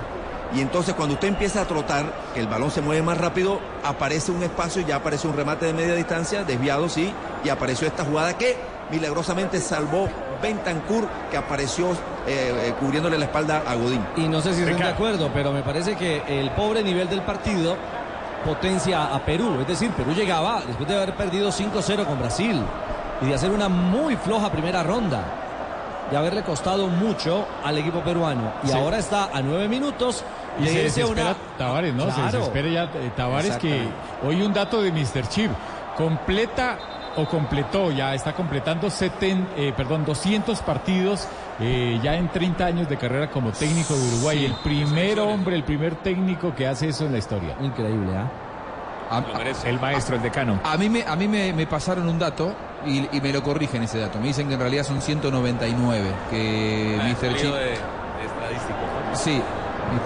[0.55, 4.31] Y entonces cuando usted empieza a trotar, que el balón se mueve más rápido, aparece
[4.31, 7.13] un espacio, ya aparece un remate de media distancia, desviado sí,
[7.45, 8.57] y apareció esta jugada que
[8.91, 10.09] milagrosamente salvó
[10.41, 11.95] Bentancur, que apareció eh,
[12.27, 14.05] eh, cubriéndole la espalda a Godín.
[14.17, 17.23] Y no sé si están de acuerdo, pero me parece que el pobre nivel del
[17.23, 17.77] partido
[18.45, 19.59] potencia a Perú.
[19.61, 22.61] Es decir, Perú llegaba después de haber perdido 5-0 con Brasil
[23.23, 25.23] y de hacer una muy floja primera ronda.
[26.11, 28.53] De haberle costado mucho al equipo peruano.
[28.63, 28.73] Y Sí.
[28.75, 30.23] ahora está a nueve minutos
[30.61, 31.35] Y se desespera una.
[31.59, 32.11] Tavares, ¿no?
[32.15, 33.89] Se desespera ya eh, Tavares que
[34.25, 35.27] hoy un dato de Mr.
[35.29, 35.51] Chip.
[35.97, 36.77] Completa
[37.17, 41.29] o completó, ya está completando 70, eh, perdón, 200 partidos
[41.61, 44.39] eh, ya en 30 años de carrera como técnico de Uruguay.
[44.39, 44.45] Sí.
[44.47, 47.55] el primer hombre, el primer técnico que hace eso en la historia.
[47.61, 48.29] Increíble, ¿ah?
[49.11, 50.59] A- El maestro, el decano.
[50.65, 52.53] A mí me, a mí me, me pasaron un dato
[52.87, 54.19] y, y me lo corrigen ese dato.
[54.19, 56.03] Me dicen que en realidad son 199.
[56.31, 57.37] Que Ah, Mr.
[57.37, 57.53] Chip.
[57.53, 57.75] de- de
[58.25, 58.79] estadístico.
[59.13, 59.43] Sí,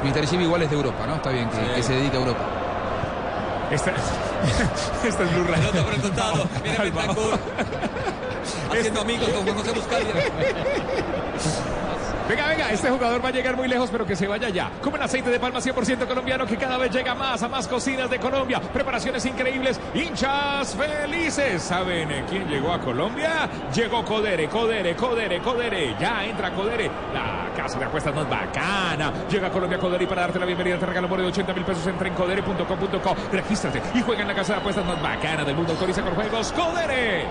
[0.05, 0.27] Mr.
[0.27, 1.15] Chip igual es de Europa, ¿no?
[1.15, 1.63] Está bien, que, Sí.
[1.77, 2.45] que se dedica a Europa.
[3.71, 3.91] Esta,
[5.07, 5.71] esta es Blue Radio.
[5.71, 6.49] Pelota por el costado.
[6.63, 7.39] Viene Bentancur.
[8.71, 10.15] Haciendo amigos con José Buscalia.
[12.29, 14.71] Venga, venga, este jugador va a llegar muy lejos, pero que se vaya ya.
[14.83, 18.11] Como el aceite de palma 100% colombiano que cada vez llega más a más cocinas
[18.11, 18.61] de Colombia.
[18.61, 21.63] Preparaciones increíbles, hinchas felices.
[21.63, 23.49] ¿Saben eh, quién llegó a Colombia?
[23.75, 25.97] Llegó Codere, Codere, Codere, Codere.
[25.99, 26.91] Ya entra Codere.
[27.15, 29.11] La casa de apuestas más bacana.
[29.31, 31.65] Llega a Colombia Codere y para darte la bienvenida te regalo por de 80 mil
[31.65, 31.87] pesos.
[31.87, 33.17] Entra en codere.com.co.
[33.33, 35.73] Regístrate y juega en la casa de apuestas más bacana del mundo.
[35.73, 37.25] Autoriza con juegos Codere.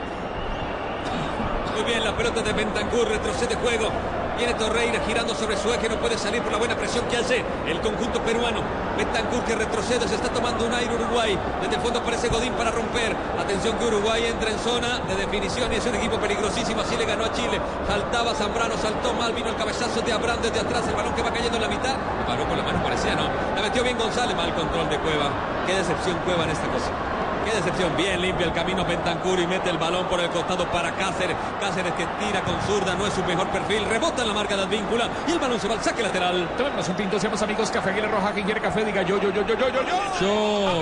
[1.75, 3.91] Muy bien la pelota de Bentancur, retrocede juego.
[4.37, 7.43] Viene Torreira girando sobre su eje, no puede salir por la buena presión que hace
[7.65, 8.61] el conjunto peruano.
[8.95, 11.37] Bentancur que retrocede, se está tomando un aire Uruguay.
[11.59, 13.15] Desde el fondo aparece Godín para romper.
[13.39, 16.81] Atención que Uruguay entra en zona de definición y es un equipo peligrosísimo.
[16.81, 17.59] Así le ganó a Chile.
[17.87, 20.87] Saltaba Zambrano, saltó mal, vino el cabezazo de Abraham desde atrás.
[20.87, 21.95] El balón que va cayendo en la mitad.
[22.21, 23.29] El balón con la mano parecía, ¿no?
[23.55, 25.31] La metió bien González, mal control de Cueva.
[25.65, 27.16] Qué decepción Cueva en esta cosa.
[27.47, 27.95] Qué decepción.
[27.95, 31.37] Bien limpia el camino Bentancur y mete el balón por el costado para Cáceres.
[31.61, 33.85] Cáceres que tira con zurda, no es su mejor perfil.
[33.85, 36.49] Rebota en la marca de Advíncula y el balón se va al saque lateral.
[36.57, 37.71] Tomémonos un tinto, seamos amigos.
[37.71, 38.33] Café Aguilar Roja.
[38.33, 39.97] Quien quiere café, diga yo, yo, yo, yo, yo, yo, yo.
[40.19, 40.81] Yo.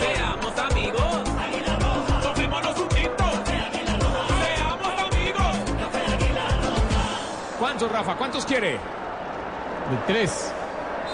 [0.00, 1.24] Seamos amigos.
[2.22, 3.24] Tomémonos un tinto.
[4.44, 5.56] Seamos amigos.
[7.58, 8.14] ¿Cuántos, Rafa?
[8.16, 8.72] ¿Cuántos quiere?
[8.72, 10.53] De tres.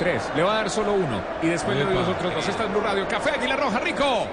[0.00, 0.22] Tres.
[0.34, 1.20] Le va a dar solo uno.
[1.42, 2.48] Y después le doy los otros dos.
[2.48, 3.06] Esta es Blue Radio.
[3.06, 4.26] Café Aguilar Roja, rico.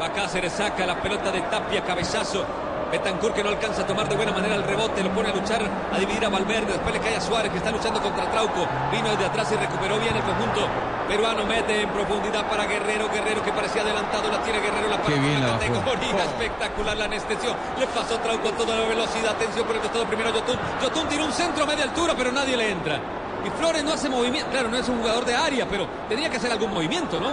[0.00, 2.44] Va Cáceres, saca la pelota de Tapia, cabezazo.
[2.90, 5.62] Betancourt que no alcanza a tomar de buena manera el rebote, lo pone a luchar,
[5.62, 9.08] a dividir a Valverde, después le cae a Suárez que está luchando contra Trauco, vino
[9.08, 10.68] desde atrás y recuperó bien el conjunto
[11.08, 15.14] peruano, mete en profundidad para Guerrero, Guerrero que parecía adelantado, la tiene Guerrero, la Qué
[15.14, 19.76] bien la categoría, espectacular la anestesió, le pasó Trauco a toda la velocidad, atención por
[19.76, 23.00] el costado primero Yotun, Yotun tiró un centro a media altura pero nadie le entra.
[23.44, 26.36] Y Flores no hace movimiento, claro, no es un jugador de área, pero tenía que
[26.36, 27.30] hacer algún movimiento, ¿no?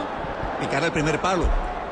[0.59, 1.45] Picar el primer palo.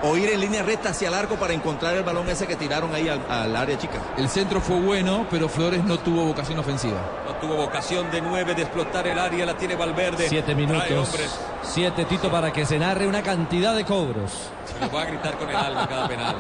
[0.03, 2.93] O ir en línea recta hacia el arco para encontrar el balón ese que tiraron
[2.93, 3.97] ahí al, al área chica.
[4.15, 6.99] El centro fue bueno, pero Flores no tuvo vocación ofensiva.
[7.25, 10.29] No tuvo vocación de nueve de explotar el área, la tiene Valverde.
[10.29, 11.15] Siete minutos.
[11.63, 14.51] Siete, Tito, para que se narre una cantidad de cobros.
[14.65, 16.35] Se lo va a gritar con el alma cada penal.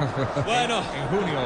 [0.46, 1.38] Bueno, En junio,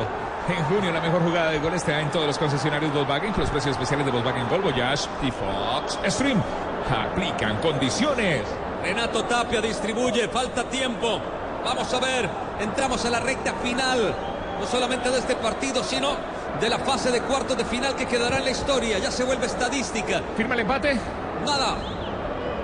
[0.53, 3.51] en junio la mejor jugada de gol está en todos los concesionarios Volkswagen con los
[3.51, 6.41] precios especiales de Volkswagen Gol, Voyage y Fox Stream.
[6.89, 8.43] Aplican condiciones.
[8.83, 11.21] Renato Tapia distribuye, falta tiempo.
[11.65, 12.29] Vamos a ver,
[12.61, 14.15] entramos a la recta final,
[14.61, 16.11] no solamente de este partido, sino
[16.61, 18.99] de la fase de cuartos de final que quedará en la historia.
[18.99, 20.23] Ya se vuelve estadística.
[20.37, 20.99] ¿Firma el empate?
[21.45, 21.77] Nada.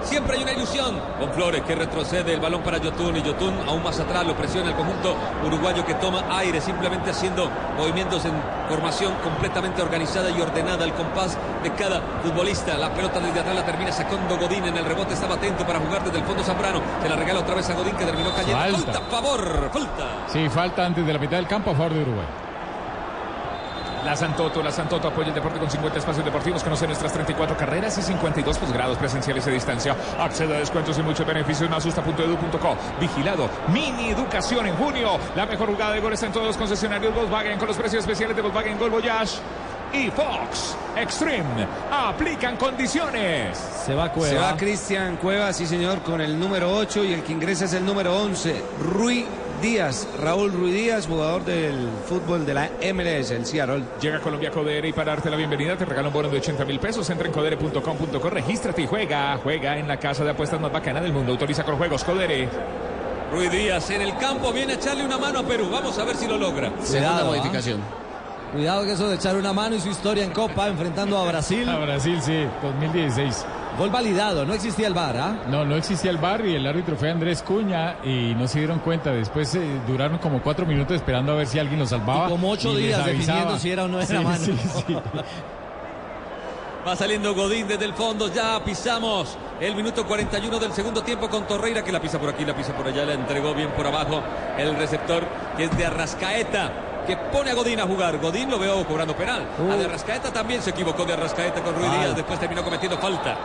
[0.05, 1.01] Siempre hay una ilusión.
[1.19, 4.71] Con Flores que retrocede el balón para Yotun y Yotun aún más atrás lo presiona
[4.71, 5.15] el conjunto
[5.47, 8.33] uruguayo que toma aire, simplemente haciendo movimientos en
[8.69, 12.77] formación completamente organizada y ordenada al compás de cada futbolista.
[12.79, 16.05] La pelota desde atrás la termina sacando Godín en el rebote, estaba atento para jugar
[16.05, 16.81] desde el fondo Zambrano.
[17.03, 18.59] Se la regala otra vez a Godín que terminó cayendo.
[18.59, 18.93] Falta.
[18.93, 20.05] Falta, favor, falta.
[20.27, 22.27] Sí, falta antes de la mitad del campo a favor de Uruguay.
[24.05, 26.63] La Santoto, la Santoto apoya el deporte con 50 espacios deportivos.
[26.65, 29.97] Conoce nuestras 34 carreras y 52 posgrados presenciales a distancia.
[30.19, 32.77] Accede a descuentos y muchos beneficios más justa.edu.co.
[33.01, 33.49] Vigilado.
[33.69, 35.19] Mini Educación en junio.
[35.37, 38.43] La mejor jugada de goles en todos los concesionarios Volkswagen con los precios especiales de
[38.43, 39.39] Volkswagen Gol Voyage
[39.93, 41.67] y Fox Extreme.
[41.91, 43.57] Aplican condiciones.
[43.57, 44.29] Se va Cueva.
[44.29, 47.75] Se va Cristian Cueva, sí señor, con el número 8 y el que ingresa es
[47.75, 49.27] el número 11, Rui
[49.63, 53.85] Díaz, Raúl Rui Díaz, jugador del fútbol de la MLS, el Seattle.
[54.01, 56.65] Llega a Colombia Codere y para darte la bienvenida te regala un bono de 80
[56.65, 57.09] mil pesos.
[57.11, 59.39] Entra en codere.com.co, regístrate y juega.
[59.41, 61.31] Juega en la casa de apuestas más bacana del mundo.
[61.31, 62.49] Autoriza con juegos Codere.
[63.33, 65.69] Rui Díaz en el campo viene a echarle una mano a Perú.
[65.71, 66.73] Vamos a ver si lo logra.
[66.83, 67.25] Segunda ¿ah?
[67.25, 67.81] modificación.
[68.53, 71.69] Cuidado que eso de echar una mano y su historia en Copa enfrentando a Brasil.
[71.69, 73.47] A Brasil, sí, 2016.
[73.79, 75.37] Gol validado, no existía el VAR, ¿ah?
[75.49, 78.81] No, no existía el bar y el árbitro fue Andrés Cuña y no se dieron
[78.81, 79.11] cuenta.
[79.13, 82.27] Después eh, duraron como cuatro minutos esperando a ver si alguien lo salvaba.
[82.27, 84.39] Y como ocho y días definiendo si era o no era Sí, mano.
[84.39, 84.97] sí, sí.
[86.87, 91.47] Va saliendo Godín desde el fondo, ya pisamos el minuto 41 del segundo tiempo con
[91.47, 94.21] Torreira que la pisa por aquí, la pisa por allá, la entregó bien por abajo
[94.59, 95.25] el receptor
[95.57, 96.73] que es de Arrascaeta.
[97.07, 98.19] Que pone a Godín a jugar.
[98.19, 99.47] Godín lo veo cobrando penal.
[99.71, 101.91] A de Arrascaeta también se equivocó de Arrascaeta con Ruiz.
[101.91, 102.17] Díaz.
[102.17, 103.37] Después terminó cometiendo falta.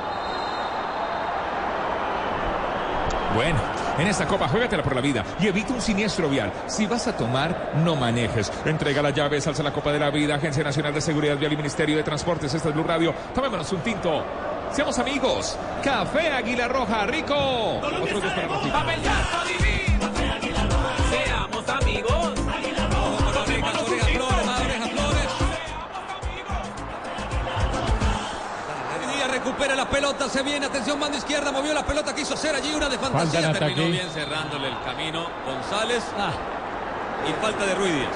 [3.36, 3.60] Bueno,
[4.00, 6.52] en esta copa juégatela por la vida y evita un siniestro vial.
[6.66, 8.52] Si vas a tomar, no manejes.
[8.66, 11.58] Entrega las llaves, alza la copa de la vida, Agencia Nacional de Seguridad Vial y
[11.58, 12.54] Ministerio de Transportes.
[12.54, 13.14] Esta es Blue Radio.
[13.36, 14.24] Tomémonos un tinto.
[14.72, 15.58] Seamos amigos.
[15.84, 17.80] Café Águila Roja, rico.
[17.80, 18.00] Para
[29.58, 32.88] recupera la pelota, se viene, atención, mano izquierda, movió la pelota, quiso hacer allí una
[32.90, 33.90] de fantasía, terminó ataque.
[33.90, 36.32] bien cerrándole el camino González Ah,
[37.28, 38.10] y falta de Ruiz Díaz.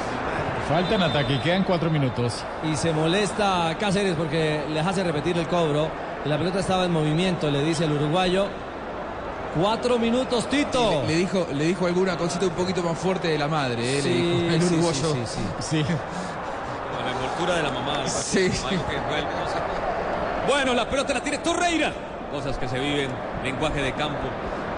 [0.70, 2.44] Falta en ataque, quedan cuatro minutos.
[2.64, 5.89] y se molesta Cáceres porque les hace repetir el cobro.
[6.26, 8.48] La pelota estaba en movimiento, le dice el uruguayo.
[9.60, 11.02] Cuatro minutos, Tito.
[11.02, 14.02] Le, le dijo, le dijo alguna cosita un poquito más fuerte de la madre, eh,
[14.04, 15.14] le dijo el sí, uruguayo.
[15.14, 15.78] sí, sí, sí.
[15.80, 15.84] Sí.
[15.84, 18.08] Con la envoltura de la mamá.
[18.08, 19.58] Sí, algo que vuelve, no sé.
[20.48, 21.92] Bueno, la pelota la tiene Torreira.
[22.32, 23.10] Cosas que se viven,
[23.44, 24.28] lenguaje de campo.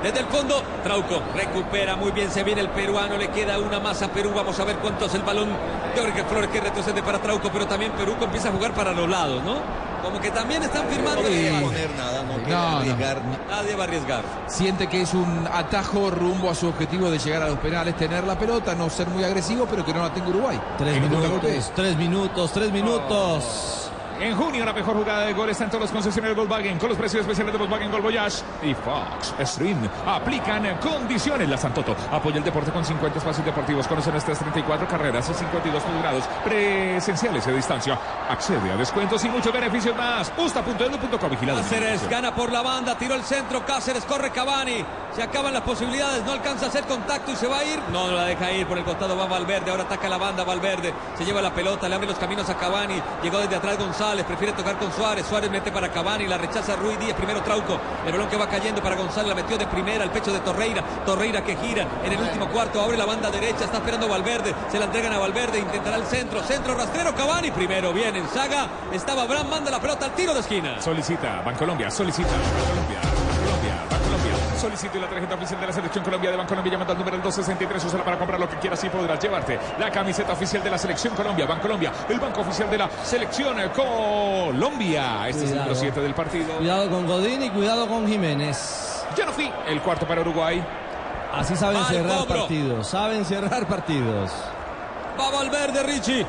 [0.01, 4.01] Desde el fondo, Trauco recupera muy bien, se viene el peruano, le queda una más
[4.01, 5.47] a Perú, vamos a ver cuánto es el balón
[5.95, 9.07] de Jorge Flores que retrocede para Trauco, pero también Perú empieza a jugar para los
[9.07, 9.55] lados, ¿no?
[10.03, 11.21] Como que también están firmando.
[11.25, 11.47] Sí.
[11.49, 12.77] Nadie poner nada, no quiere No, no.
[12.79, 13.21] arriesgar.
[13.49, 14.23] Nadie va a arriesgar.
[14.47, 18.25] Siente que es un atajo rumbo a su objetivo de llegar a los penales, tener
[18.25, 20.59] la pelota, no ser muy agresivo, pero que no la tenga Uruguay.
[20.77, 23.89] Tres no minutos, tres minutos, tres minutos.
[24.23, 26.97] En junio, la mejor jugada de gol está en todos los concesionarios Volkswagen con los
[26.97, 28.13] precios especiales de Volkswagen Gol
[28.61, 29.77] y Fox Stream.
[30.07, 31.49] Aplican condiciones.
[31.49, 33.85] La Santoto apoya el deporte con 50 espacios deportivos.
[33.85, 37.99] Conoce nuestras 34 carreras y 52 posgrados presenciales a distancia.
[38.29, 40.31] Accede a descuentos y muchos beneficios más.
[40.37, 41.59] Usta.edu.com vigilado.
[41.59, 44.85] Cáceres gana por la banda, tiró el centro, Cáceres corre Cavani.
[45.13, 47.79] Se acaban las posibilidades, no alcanza a hacer contacto y se va a ir.
[47.91, 50.91] No, no la deja ir, por el costado va Valverde, ahora ataca la banda Valverde.
[51.15, 52.99] Se lleva la pelota, le abre los caminos a Cavani.
[53.21, 55.25] Llegó desde atrás González, prefiere tocar con Suárez.
[55.25, 57.79] Suárez mete para Cavani, la rechaza Ruiz Díaz, primero Trauco.
[58.05, 60.83] El balón que va cayendo para González, la metió de primera al pecho de Torreira.
[61.05, 64.53] Torreira que gira en el último cuarto, abre la banda derecha, está esperando Valverde.
[64.71, 67.51] Se la entregan a Valverde, intentará el centro, centro rastrero Cavani.
[67.51, 70.79] Primero viene en saga, estaba Bram, manda la pelota al tiro de esquina.
[70.79, 73.02] Solicita Bancolombia, solicita Bancolombia.
[74.63, 77.83] Solicite la tarjeta oficial de la Selección Colombia de Bancolombia llamando al número 263.
[77.83, 81.13] Úsala para comprar lo que quieras y podrás llevarte la camiseta oficial de la Selección
[81.15, 81.45] Colombia.
[81.45, 85.27] Bancolombia, el banco oficial de la Selección Colombia.
[85.27, 85.75] Este es el número Cuidado.
[85.75, 86.53] 7 del partido.
[86.55, 89.05] Cuidado con Godín y cuidado con Jiménez.
[89.17, 89.51] Ya no fui.
[89.67, 90.63] El cuarto para Uruguay.
[91.33, 92.39] Así saben Mal cerrar cobro.
[92.39, 92.87] partidos.
[92.87, 94.31] Saben cerrar partidos.
[95.19, 96.25] Va Valverde, Richie.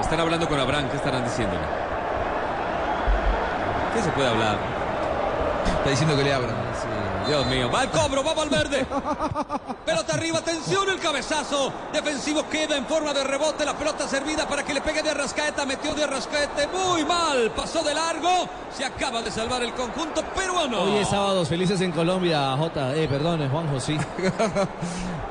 [0.00, 1.62] Están hablando con Abraham, ¿qué estarán diciéndole?
[3.94, 4.77] ¿Qué se puede hablar?
[5.78, 6.56] Está diciendo que le abran.
[7.28, 8.86] Dios mío, va el cobro, va Valverde.
[9.84, 11.70] Pelota arriba, atención, el cabezazo.
[11.92, 13.66] Defensivo queda en forma de rebote.
[13.66, 15.66] La pelota servida para que le pegue de Arrascaeta.
[15.66, 17.50] Metió de Arrascaeta muy mal.
[17.54, 18.48] Pasó de largo.
[18.74, 20.82] Se acaba de salvar el conjunto peruano.
[20.84, 22.96] Hoy es sábados felices en Colombia, J.
[22.96, 23.98] Eh, perdone, Juanjo, sí.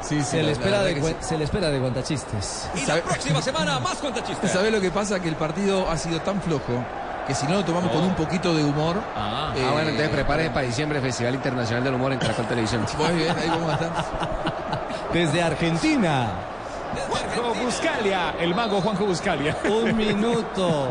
[0.01, 1.15] Sí, sí, se, le espera de, sí.
[1.19, 2.69] se le espera de cuentachistes.
[2.75, 4.47] Y la próxima semana, más cuenta chiste.
[4.47, 5.19] ¿Sabés lo que pasa?
[5.19, 6.83] Que el partido ha sido tan flojo
[7.27, 8.95] que si no lo tomamos con un poquito de humor.
[9.15, 12.85] Ah, eh, bueno, entonces prepárese para diciembre, Festival Internacional del Humor en Caracol Televisión.
[12.97, 13.91] Muy bien, ahí vamos a estar.
[15.13, 16.29] Desde Argentina.
[17.09, 19.55] Juanjo Buscalia, el mago Juanjo Buscalia.
[19.65, 20.87] Un minuto.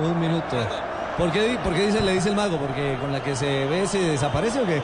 [0.00, 0.56] Un minuto.
[1.18, 2.56] ¿Por qué, por qué dice, le dice el mago?
[2.56, 4.82] ¿Porque con la que se ve se desaparece o qué?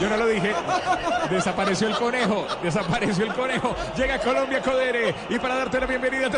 [0.00, 0.52] Yo no lo dije.
[1.30, 2.46] Desapareció el conejo.
[2.62, 3.74] Desapareció el conejo.
[3.96, 5.14] Llega Colombia Codere.
[5.28, 6.28] Y para darte la bienvenida.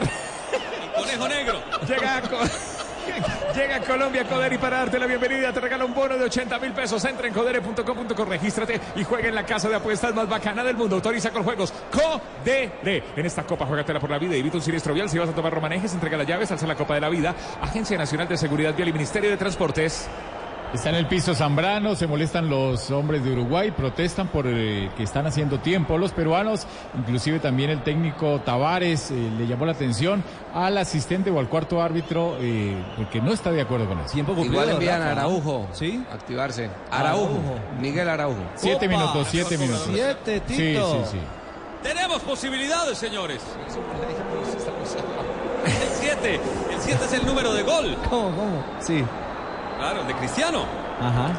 [0.96, 1.62] Conejo negro.
[1.86, 2.22] Llega a
[3.54, 6.58] Llega a Colombia Codere y para darte la bienvenida te regala un bono de 80
[6.58, 7.04] mil pesos.
[7.04, 10.96] Entra en codere.com.co, regístrate y juega en la casa de apuestas más bacana del mundo.
[10.96, 13.02] Autoriza con juegos Codere.
[13.16, 14.34] En esta copa, juégatela por la vida.
[14.34, 15.08] Evita un siniestro vial.
[15.08, 17.34] Si vas a tomar romanejes, entrega las llaves, alza la copa de la vida.
[17.60, 20.08] Agencia Nacional de Seguridad Vial y Ministerio de Transportes.
[20.74, 25.02] Está en el piso Zambrano, se molestan los hombres de Uruguay, protestan por eh, que
[25.02, 26.66] están haciendo tiempo los peruanos,
[26.98, 31.82] inclusive también el técnico Tavares eh, le llamó la atención al asistente o al cuarto
[31.82, 34.14] árbitro eh, porque no está de acuerdo con eso.
[34.14, 35.68] Tiempo Igual envían a Araujo.
[35.72, 36.02] ¿Sí?
[36.10, 36.70] Activarse.
[36.90, 37.24] Araujo.
[37.26, 37.54] Araujo.
[37.78, 38.40] Miguel Araujo.
[38.54, 38.96] Siete Opa.
[38.96, 39.88] minutos, siete minutos.
[39.92, 41.04] Siete, Sí, Tito.
[41.04, 41.18] sí, sí.
[41.82, 43.42] Tenemos posibilidades, señores.
[45.66, 46.34] El 7.
[46.34, 47.96] El 7 es el número de gol.
[48.10, 48.64] ¿Cómo, cómo?
[48.80, 49.04] Sí.
[49.82, 50.64] Claro, el de Cristiano.
[51.00, 51.32] Ajá.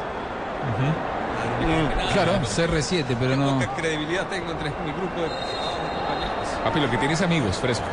[2.12, 3.58] Claro, CR7, pero no.
[3.58, 6.48] ¿Qué credibilidad tengo entre mi grupo de compañeros?
[6.62, 7.86] Papi, lo que tienes amigos, fresco.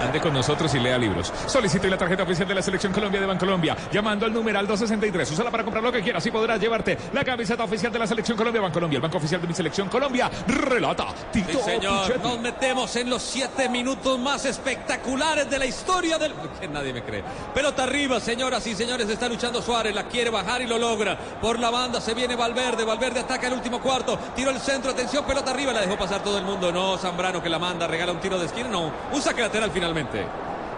[0.00, 1.32] Ande con nosotros y lea libros.
[1.46, 3.76] Solicite la tarjeta oficial de la Selección Colombia de Bancolombia.
[3.92, 5.30] Llamando al numeral 263.
[5.32, 8.36] Úsala para comprar lo que quieras y podrás llevarte la camiseta oficial de la Selección
[8.36, 8.96] Colombia Bancolombia.
[8.96, 10.30] El banco oficial de mi Selección Colombia.
[10.46, 12.18] Relata Tito Sí, señor.
[12.22, 16.32] Nos metemos en los siete minutos más espectaculares de la historia del.
[16.58, 17.22] Que nadie me cree.
[17.54, 19.08] Pelota arriba, señoras y señores.
[19.08, 19.94] Está luchando Suárez.
[19.94, 21.16] La quiere bajar y lo logra.
[21.40, 22.84] Por la banda se viene Valverde.
[22.84, 24.18] Valverde ataca el último cuarto.
[24.34, 24.90] Tiro el centro.
[24.90, 25.72] Atención, pelota arriba.
[25.72, 26.72] La dejó pasar todo el mundo.
[26.72, 27.86] No, Zambrano que la manda.
[27.86, 28.68] Regala un tiro de esquina.
[28.68, 28.92] No.
[29.12, 29.70] Un saque lateral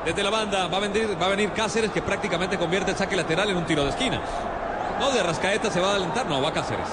[0.05, 3.17] Desde la banda va a, venir, va a venir Cáceres que prácticamente convierte el saque
[3.17, 4.21] lateral en un tiro de esquina.
[4.99, 6.27] No, de Arrascaeta se va a adelantar.
[6.27, 6.89] No, va Cáceres.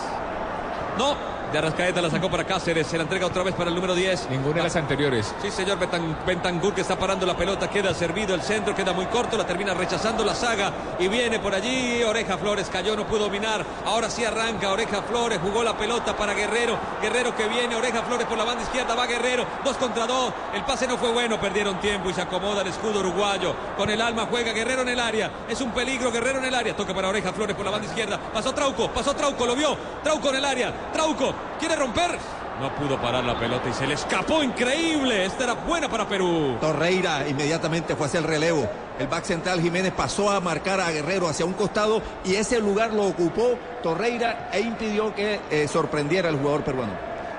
[0.97, 1.15] No,
[1.51, 2.87] de Arrascaeta la sacó para Cáceres.
[2.87, 4.29] Se la entrega otra vez para el número 10.
[4.29, 5.33] Ninguna de las anteriores.
[5.41, 5.77] Sí, señor
[6.25, 9.73] Bentancur que está parando la pelota, queda servido el centro, queda muy corto, la termina
[9.73, 12.03] rechazando la saga y viene por allí.
[12.03, 13.65] Oreja Flores cayó, no pudo dominar.
[13.85, 16.77] Ahora sí arranca Oreja Flores, jugó la pelota para Guerrero.
[17.01, 20.33] Guerrero que viene, Oreja Flores por la banda izquierda, va Guerrero, dos contra dos.
[20.53, 23.55] El pase no fue bueno, perdieron tiempo y se acomoda el escudo uruguayo.
[23.77, 25.31] Con el alma juega Guerrero en el área.
[25.47, 26.75] Es un peligro, Guerrero en el área.
[26.75, 28.19] Toca para Oreja Flores por la banda izquierda.
[28.33, 29.77] Pasó Trauco, pasó Trauco, lo vio.
[30.03, 30.91] Trauco en el área.
[30.91, 32.17] Trauco, quiere romper.
[32.59, 35.25] No pudo parar la pelota y se le escapó increíble.
[35.25, 36.57] Esta era buena para Perú.
[36.59, 38.67] Torreira inmediatamente fue hacia el relevo.
[38.97, 42.93] El back central Jiménez pasó a marcar a Guerrero hacia un costado y ese lugar
[42.93, 46.93] lo ocupó Torreira e impidió que eh, sorprendiera al jugador peruano.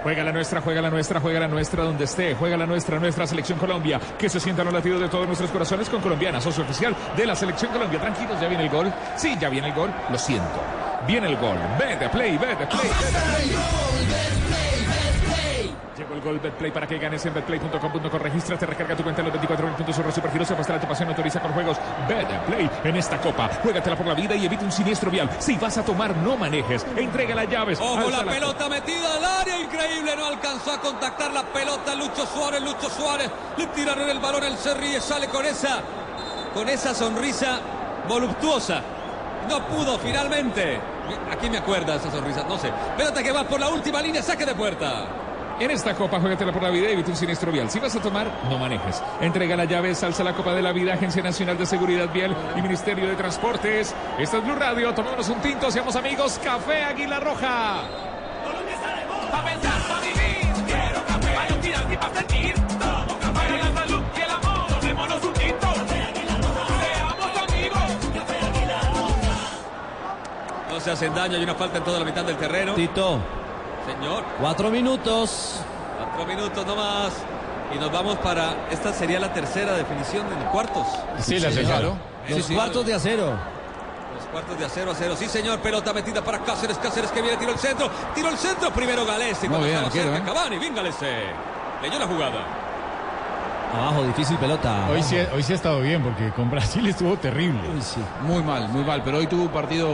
[0.04, 2.36] Juega la nuestra, juega la nuestra, juega la nuestra donde esté.
[2.36, 4.00] Juega la nuestra, nuestra selección Colombia.
[4.16, 7.34] Que se sientan los latidos de todos nuestros corazones con Colombiana, socio oficial de la
[7.34, 8.00] selección Colombia.
[8.00, 8.92] Tranquilos, ya viene el gol.
[9.16, 9.92] Sí, ya viene el gol.
[10.08, 10.62] Lo siento.
[11.06, 11.58] Viene el gol.
[11.78, 12.90] Vete, play, vete, play.
[13.44, 13.77] Llegó
[16.18, 18.18] el gol Betplay para que ganes en betplay.com.co.
[18.18, 20.48] Regístrate, recarga tu cuenta en los 24 mil puntos sobre Supergiros.
[20.48, 21.78] Se muestra tu pasión, autoriza con juegos.
[22.08, 23.48] Betplay en esta copa.
[23.62, 25.30] Juégatela por la vida y evita un siniestro vial.
[25.38, 26.84] Si vas a tomar, no manejes.
[26.96, 27.80] Entrega las llaves.
[27.80, 32.60] Ojo la pelota metida al área, increíble, no alcanzó a contactar la pelota Lucho Suárez,
[32.62, 35.80] Lucho Suárez, le tiraron el balón, él se ríe, sale con esa,
[36.54, 37.60] con esa sonrisa
[38.08, 38.82] voluptuosa.
[39.48, 40.80] No pudo finalmente.
[41.30, 42.70] Aquí me acuerda esa sonrisa, no sé.
[42.96, 45.27] Pelota que va por la última línea, saque de puerta.
[45.60, 47.68] En esta copa, juégatela por la vida y evita un siniestro vial.
[47.68, 49.02] Si vas a tomar, no manejes.
[49.20, 52.62] Entrega las llaves, alza la Copa de la Vida, Agencia Nacional de Seguridad Vial y
[52.62, 53.94] Ministerio de Transportes.
[54.18, 56.40] Esta es Blue Radio, tomémonos un tinto, seamos amigos.
[56.44, 57.82] Café Águila Roja.
[59.32, 61.34] Pa' pensar, pa' vivir, quiero café.
[61.34, 62.54] Pa' no tirar ni pa' sentir.
[62.54, 63.34] Tomo café.
[63.34, 65.66] Para la salud y el amor, tomémonos un tinto.
[65.74, 67.82] Seamos amigos.
[70.70, 72.74] No se hacen daño, hay una falta en toda la mitad del terreno.
[72.74, 73.18] Tito,
[73.88, 75.60] Señor, cuatro minutos.
[75.98, 77.12] cuatro minutos nomás.
[77.74, 78.68] Y nos vamos para.
[78.70, 80.86] Esta sería la tercera definición en cuartos.
[81.20, 81.80] Sí, la tercera.
[82.28, 83.32] Los cuartos de acero.
[84.14, 85.14] Los cuartos de a 0 a 0.
[85.16, 85.60] Sí, señor.
[85.60, 86.76] Pelota metida para Cáceres.
[86.78, 87.88] Cáceres que viene, tiró el centro.
[88.14, 88.70] Tiró el centro.
[88.70, 89.48] Primero Galese.
[89.48, 90.22] Muy Cuando bien, cerca, ¿eh?
[90.24, 90.58] Cavani.
[90.58, 91.22] Bien Galese.
[91.82, 92.67] Leyó la jugada.
[93.74, 94.88] Abajo, difícil pelota.
[94.90, 97.60] Hoy sí, hoy sí ha estado bien porque con Brasil estuvo terrible.
[97.74, 98.00] Uy, sí.
[98.22, 99.88] Muy mal, muy mal, pero hoy tuvo un partido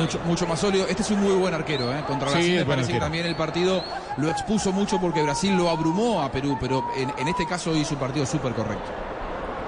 [0.00, 0.86] mucho, mucho más sólido.
[0.88, 2.02] Este es un muy buen arquero, ¿eh?
[2.06, 3.82] Contra Sí, Brasil es me parece que también el partido
[4.16, 7.94] lo expuso mucho porque Brasil lo abrumó a Perú, pero en, en este caso hizo
[7.94, 8.90] un partido súper correcto.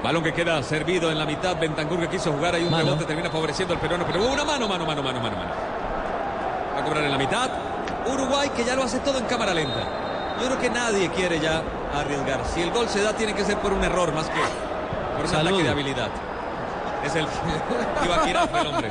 [0.02, 1.58] Balón que queda servido en la mitad.
[1.58, 2.54] Bentancur que quiso jugar.
[2.54, 2.84] Hay un Mano.
[2.84, 3.04] rebote.
[3.06, 4.04] Termina favoreciendo al peruano.
[4.06, 5.50] Pero una mano, mano, mano, mano, mano, mano.
[6.76, 7.50] Va a cobrar en la mitad.
[8.06, 9.80] Uruguay que ya lo hace todo en cámara lenta.
[10.40, 11.62] Yo creo que nadie quiere ya
[12.00, 12.40] arriesgar.
[12.54, 14.40] Si el gol se da, tiene que ser por un error más que
[15.16, 16.08] por un ataque de habilidad.
[17.04, 17.26] Es el
[18.04, 18.88] Ibaquira fue el hombre.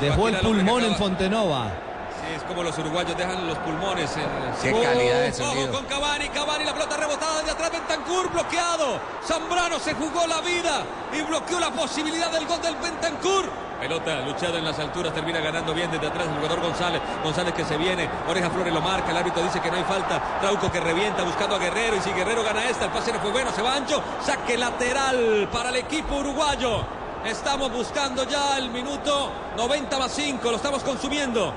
[0.00, 1.85] Dejó el que pulmón en Fontenova.
[2.34, 4.10] Es como los uruguayos dejan los pulmones.
[4.16, 4.22] En...
[4.62, 5.72] Qué Oh, calidad de ojo sonido.
[5.72, 8.98] con Cavani, Cavani, la pelota rebotada de atrás, Bentancur bloqueado.
[9.24, 13.44] Zambrano se jugó la vida y bloqueó la posibilidad del gol del Bentancur.
[13.80, 17.00] Pelota luchada en las alturas, termina ganando bien desde atrás el jugador González.
[17.22, 20.20] González que se viene, Oreja Flores lo marca, el árbitro dice que no hay falta.
[20.40, 23.30] Trauco que revienta buscando a Guerrero y si Guerrero gana esta, el pase no fue
[23.32, 26.80] bueno, se va ancho, saque lateral para el equipo uruguayo.
[27.24, 31.52] Estamos buscando ya el minuto 90 más 5, lo estamos consumiendo.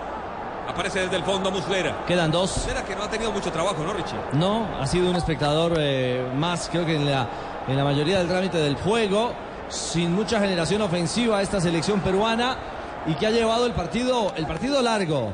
[0.69, 2.05] Aparece desde el fondo Muslera.
[2.05, 2.55] Quedan dos.
[2.57, 4.15] Muslera que no ha tenido mucho trabajo, ¿no, Richie?
[4.33, 7.27] No, ha sido un espectador eh, más, creo que en la,
[7.67, 9.31] en la mayoría del trámite del juego,
[9.67, 12.55] sin mucha generación ofensiva esta selección peruana
[13.07, 15.33] y que ha llevado el partido, el partido largo,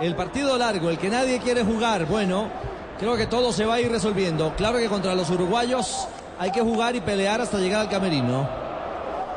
[0.00, 2.06] el partido largo, el que nadie quiere jugar.
[2.06, 2.46] Bueno,
[3.00, 4.54] creo que todo se va a ir resolviendo.
[4.56, 6.06] Claro que contra los uruguayos
[6.38, 8.65] hay que jugar y pelear hasta llegar al camerino.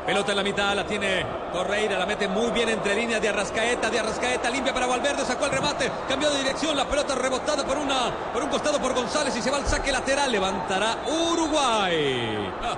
[0.05, 3.89] Pelota en la mitad, la tiene Torreira, la mete muy bien entre líneas de Arrascaeta,
[3.89, 7.77] de Arrascaeta, limpia para Valverde, sacó el remate, cambió de dirección, la pelota rebotada por,
[7.77, 12.51] una, por un costado por González y se va al saque lateral, levantará Uruguay.
[12.63, 12.75] Ah,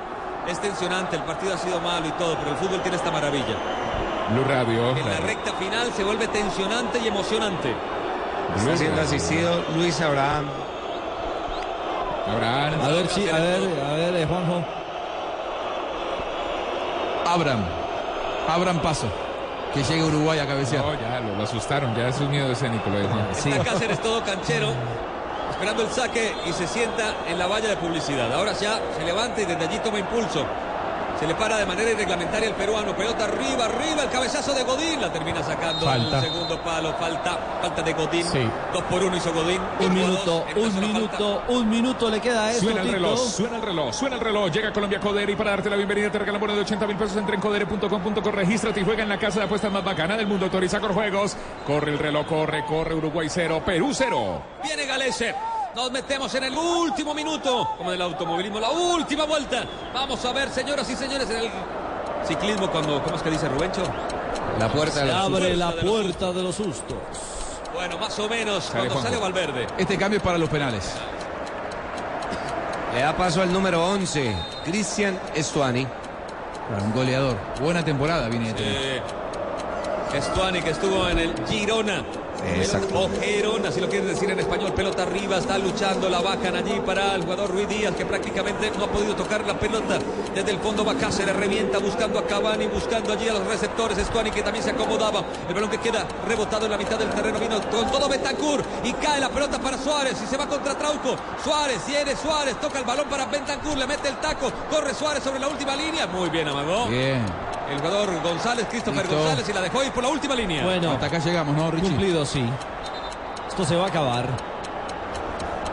[0.48, 3.56] es tensionante, el partido ha sido malo y todo, pero el fútbol tiene esta maravilla.
[4.32, 4.98] Blue Radio.
[4.98, 7.74] En la recta final se vuelve tensionante y emocionante.
[8.56, 10.46] Está siendo asistido Luis Abraham.
[12.28, 12.82] Abraham.
[12.82, 14.81] A ver, sí, a ver, a ver, eh, Juanjo.
[17.34, 17.64] Abraham,
[18.48, 19.08] Abraham Paso,
[19.74, 20.84] que llegue Uruguay a cabecear.
[20.84, 22.90] No, ya lo, lo asustaron, ya es miedo escénico.
[22.90, 23.28] Lo Juan.
[23.32, 24.74] Está Cáceres todo canchero,
[25.50, 28.34] esperando el saque y se sienta en la valla de publicidad.
[28.34, 30.46] Ahora ya se levanta y desde allí toma impulso.
[31.22, 32.96] Se le para de manera irreglamentaria el peruano.
[32.96, 35.00] Pelota arriba, arriba, el cabezazo de Godín.
[35.00, 36.18] La termina sacando Falta.
[36.18, 36.96] el segundo palo.
[36.98, 38.26] Falta, falta de Godín.
[38.26, 38.40] Sí.
[38.74, 39.62] Dos por uno hizo Godín.
[39.82, 42.98] Un minuto, dos, un minuto, un minuto le queda a esto, Suena el Tito.
[42.98, 44.52] reloj, suena el reloj, suena el reloj.
[44.52, 47.16] Llega Colombia Codere y para darte la bienvenida te regalan bono de 80 mil pesos.
[47.18, 50.46] Entra en codere.com.co, regístrate y juega en la casa de apuestas más bacana del mundo.
[50.46, 51.38] Autoriza con juegos.
[51.68, 52.96] Corre el reloj, corre, corre.
[52.96, 54.42] Uruguay 0, Perú 0.
[54.64, 55.36] Viene Galese.
[55.76, 59.64] Nos metemos en el último minuto, como del automovilismo, la última vuelta.
[59.94, 61.50] Vamos a ver, señoras y señores, en el
[62.28, 63.84] ciclismo, cuando, ¿cómo es que dice Rubencho?
[64.60, 65.58] La puerta de los abre sustos.
[65.58, 66.98] la puerta de los sustos.
[67.74, 69.10] Bueno, más o menos, Sale cuando Juanjo.
[69.10, 69.68] sale Valverde.
[69.78, 70.92] Este cambio es para los penales.
[72.94, 75.88] Le da paso al número 11, Cristian Estuani.
[76.84, 77.38] Un goleador.
[77.62, 79.04] Buena temporada viene de tener.
[80.14, 82.04] Estuani que estuvo en el Girona
[82.56, 83.10] Exacto.
[83.68, 87.22] Así lo quiere decir en español, pelota arriba, está luchando, la bajan allí para el
[87.22, 90.00] jugador Ruiz Díaz, que prácticamente no ha podido tocar la pelota.
[90.34, 94.32] Desde el fondo va Cáceres, revienta buscando a Cavani, buscando allí a los receptores, Estuani
[94.32, 95.24] que también se acomodaba.
[95.48, 98.92] El balón que queda rebotado en la mitad del terreno, vino con todo Bentancur y
[98.94, 101.16] cae la pelota para Suárez y se va contra Trauco.
[101.44, 105.40] Suárez, viene Suárez, toca el balón para Bentancur, le mete el taco, corre Suárez sobre
[105.40, 106.08] la última línea.
[106.08, 106.88] Muy bien, amagó.
[106.88, 107.51] Bien.
[107.72, 109.18] El jugador González, Christopher Listo.
[109.18, 110.64] González, y la dejó ir por la última línea.
[110.64, 111.88] Bueno, Hasta acá llegamos, ¿no, Richie?
[111.90, 112.46] cumplido, sí.
[113.48, 114.28] Esto se va a acabar.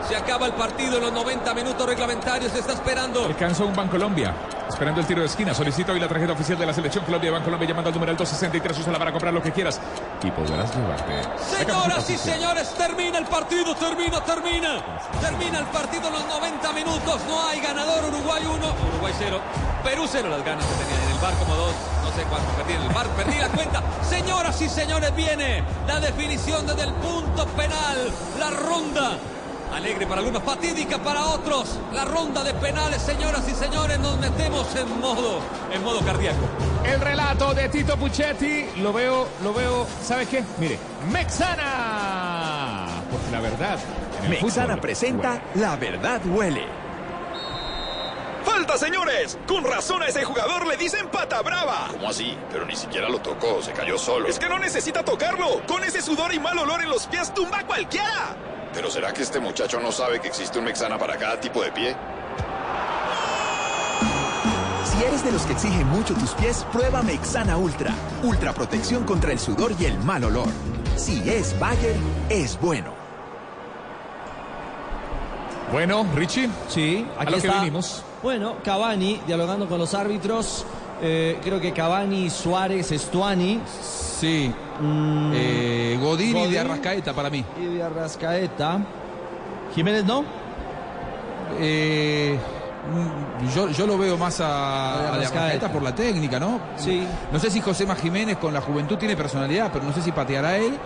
[0.07, 2.51] Se acaba el partido en los 90 minutos reglamentarios.
[2.51, 3.25] Se está esperando.
[3.25, 4.33] Alcanzó un Bancolombia.
[4.67, 5.53] Esperando el tiro de esquina.
[5.53, 7.31] Solicito hoy la tarjeta oficial de la selección Colombia.
[7.31, 8.79] Bancolombia llamando al número 263.
[8.79, 9.79] Úsala para comprar lo que quieras.
[10.23, 11.13] Y podrás llevarte.
[11.37, 14.81] Señoras y señores, termina el partido, termina, termina.
[15.21, 17.21] Termina el partido en los 90 minutos.
[17.27, 18.05] No hay ganador.
[18.05, 19.39] Uruguay 1, Uruguay 0.
[19.83, 20.27] Perú 0.
[20.29, 21.73] Las ganas que tenían bar como 2.
[22.03, 23.07] No sé cuánto perdí en el bar.
[23.09, 23.83] Perdí la cuenta.
[24.07, 28.11] Señoras y señores, viene la definición desde el punto penal.
[28.39, 29.17] La ronda.
[29.73, 31.77] Alegre para algunos, fatídica para otros.
[31.93, 35.39] La ronda de penales, señoras y señores, nos metemos en modo,
[35.71, 36.39] en modo cardíaco.
[36.83, 38.65] El relato de Tito Puchetti.
[38.77, 39.85] Lo veo, lo veo.
[40.03, 40.43] ¿Sabes qué?
[40.57, 40.79] Mire.
[41.11, 42.87] Mexana.
[43.11, 43.77] Porque la verdad.
[44.19, 46.78] en el Mexana fútbol, presenta La Verdad Huele.
[48.43, 49.37] ¡Falta, señores!
[49.47, 51.87] Con razón a ese jugador le dicen pata brava.
[51.91, 52.37] ¿Cómo así?
[52.51, 54.27] Pero ni siquiera lo tocó, se cayó solo.
[54.27, 55.61] Es que no necesita tocarlo.
[55.67, 58.35] Con ese sudor y mal olor en los pies tumba a cualquiera.
[58.73, 61.71] ¿Pero será que este muchacho no sabe que existe un Mexana para cada tipo de
[61.71, 61.95] pie?
[64.85, 67.93] Si eres de los que exigen mucho tus pies, prueba Mexana Ultra.
[68.23, 70.49] Ultra protección contra el sudor y el mal olor.
[70.95, 71.95] Si es Bayer,
[72.29, 72.98] es bueno.
[75.71, 76.49] Bueno, Richie.
[76.67, 78.03] Sí, A aquí lo que vinimos.
[78.23, 80.65] Bueno, Cavani dialogando con los árbitros.
[81.01, 83.61] Eh, creo que Cavani, Suárez, Estuani.
[84.19, 84.51] Sí.
[85.33, 87.43] Eh, Godín, y de Arrascaeta para mí.
[87.61, 88.79] Y de Arrascaeta.
[89.75, 90.25] Jiménez no.
[91.59, 92.37] Eh,
[92.91, 95.13] mm, yo, yo lo veo más A a, de a.
[95.13, 96.59] Arrascaeta por la técnica, ¿no?
[96.75, 97.05] Sí.
[97.31, 100.57] No sé si José Jiménez con la juventud tiene personalidad, pero no sé si pateará
[100.57, 100.77] él.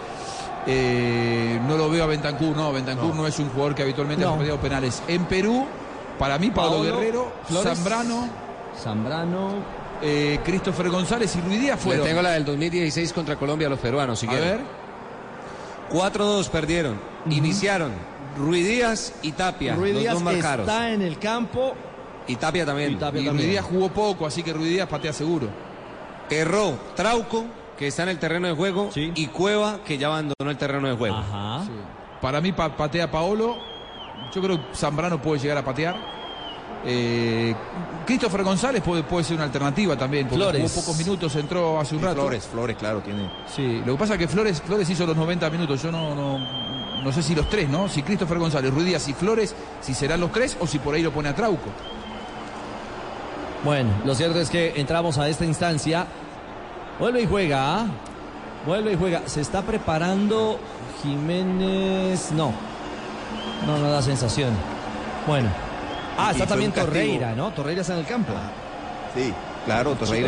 [0.66, 2.72] Eh, no lo veo a Bentancur, no.
[2.72, 4.34] Bentancur no, es un jugador que habitualmente No.
[4.34, 5.03] ha pateado penales.
[5.07, 5.66] En Perú,
[6.18, 7.78] para mí, Pablo, Paolo, Guerrero, Flores.
[7.78, 8.30] Zambrano,
[8.82, 9.49] Zambrano.
[10.01, 12.05] eh, Christopher González y Luis Díaz Le fueron.
[12.07, 14.49] tengo la del 2016 contra Colombia a los peruanos, si a quieren.
[14.49, 14.61] ver.
[15.91, 16.99] 4-2 perdieron.
[17.30, 17.91] Iniciaron
[18.38, 19.76] Ruiz Díaz y Tapia.
[19.76, 20.61] Ruiz los Díaz dos marcaron.
[20.68, 21.74] está en el campo.
[22.28, 22.93] Y Tapia también.
[22.93, 23.36] Y Tapia Y también.
[23.45, 25.47] Ruiz Díaz jugó poco, así que Ruiz Díaz patea seguro.
[26.30, 27.45] Erró Trauco,
[27.78, 28.89] que está en el terreno de juego.
[28.95, 31.15] Y Cueva, que ya abandonó el terreno de juego.
[31.15, 31.61] Ajá.
[32.21, 33.57] Para mí pa- patea Paolo.
[34.34, 35.95] Yo creo que Zambrano puede llegar a patear.
[36.86, 37.55] Eh,
[38.05, 40.28] Christopher González puede, puede ser una alternativa también.
[40.28, 40.61] Porque Flores.
[40.71, 42.21] jugó pocos minutos, entró hace un rato.
[42.21, 43.30] Flores, Flores, claro, tiene.
[43.53, 45.82] Sí, lo que pasa es que Flores, Flores hizo los 90 minutos.
[45.82, 46.39] Yo no, no,
[47.03, 47.88] no sé si los tres, ¿no?
[47.88, 51.01] Si Christopher González, Ruiz Díaz y Flores, si serán los tres o si por ahí
[51.01, 51.69] lo pone a Trauco.
[53.63, 56.05] Bueno, lo cierto es que entramos a esta instancia.
[56.99, 57.81] Vuelve y juega.
[57.81, 57.85] ¿ah?
[58.65, 59.21] Vuelve y juega.
[59.25, 60.59] Se está preparando
[61.01, 62.31] Jiménez.
[62.31, 62.53] No.
[63.65, 64.51] No, no da sensación.
[65.27, 65.49] Bueno.
[66.17, 66.71] Ah, está también.
[66.71, 67.51] Torreira, ¿no?
[67.51, 68.33] Torreira está en el campo.
[69.15, 69.33] Sí,
[69.65, 70.27] claro, Torreira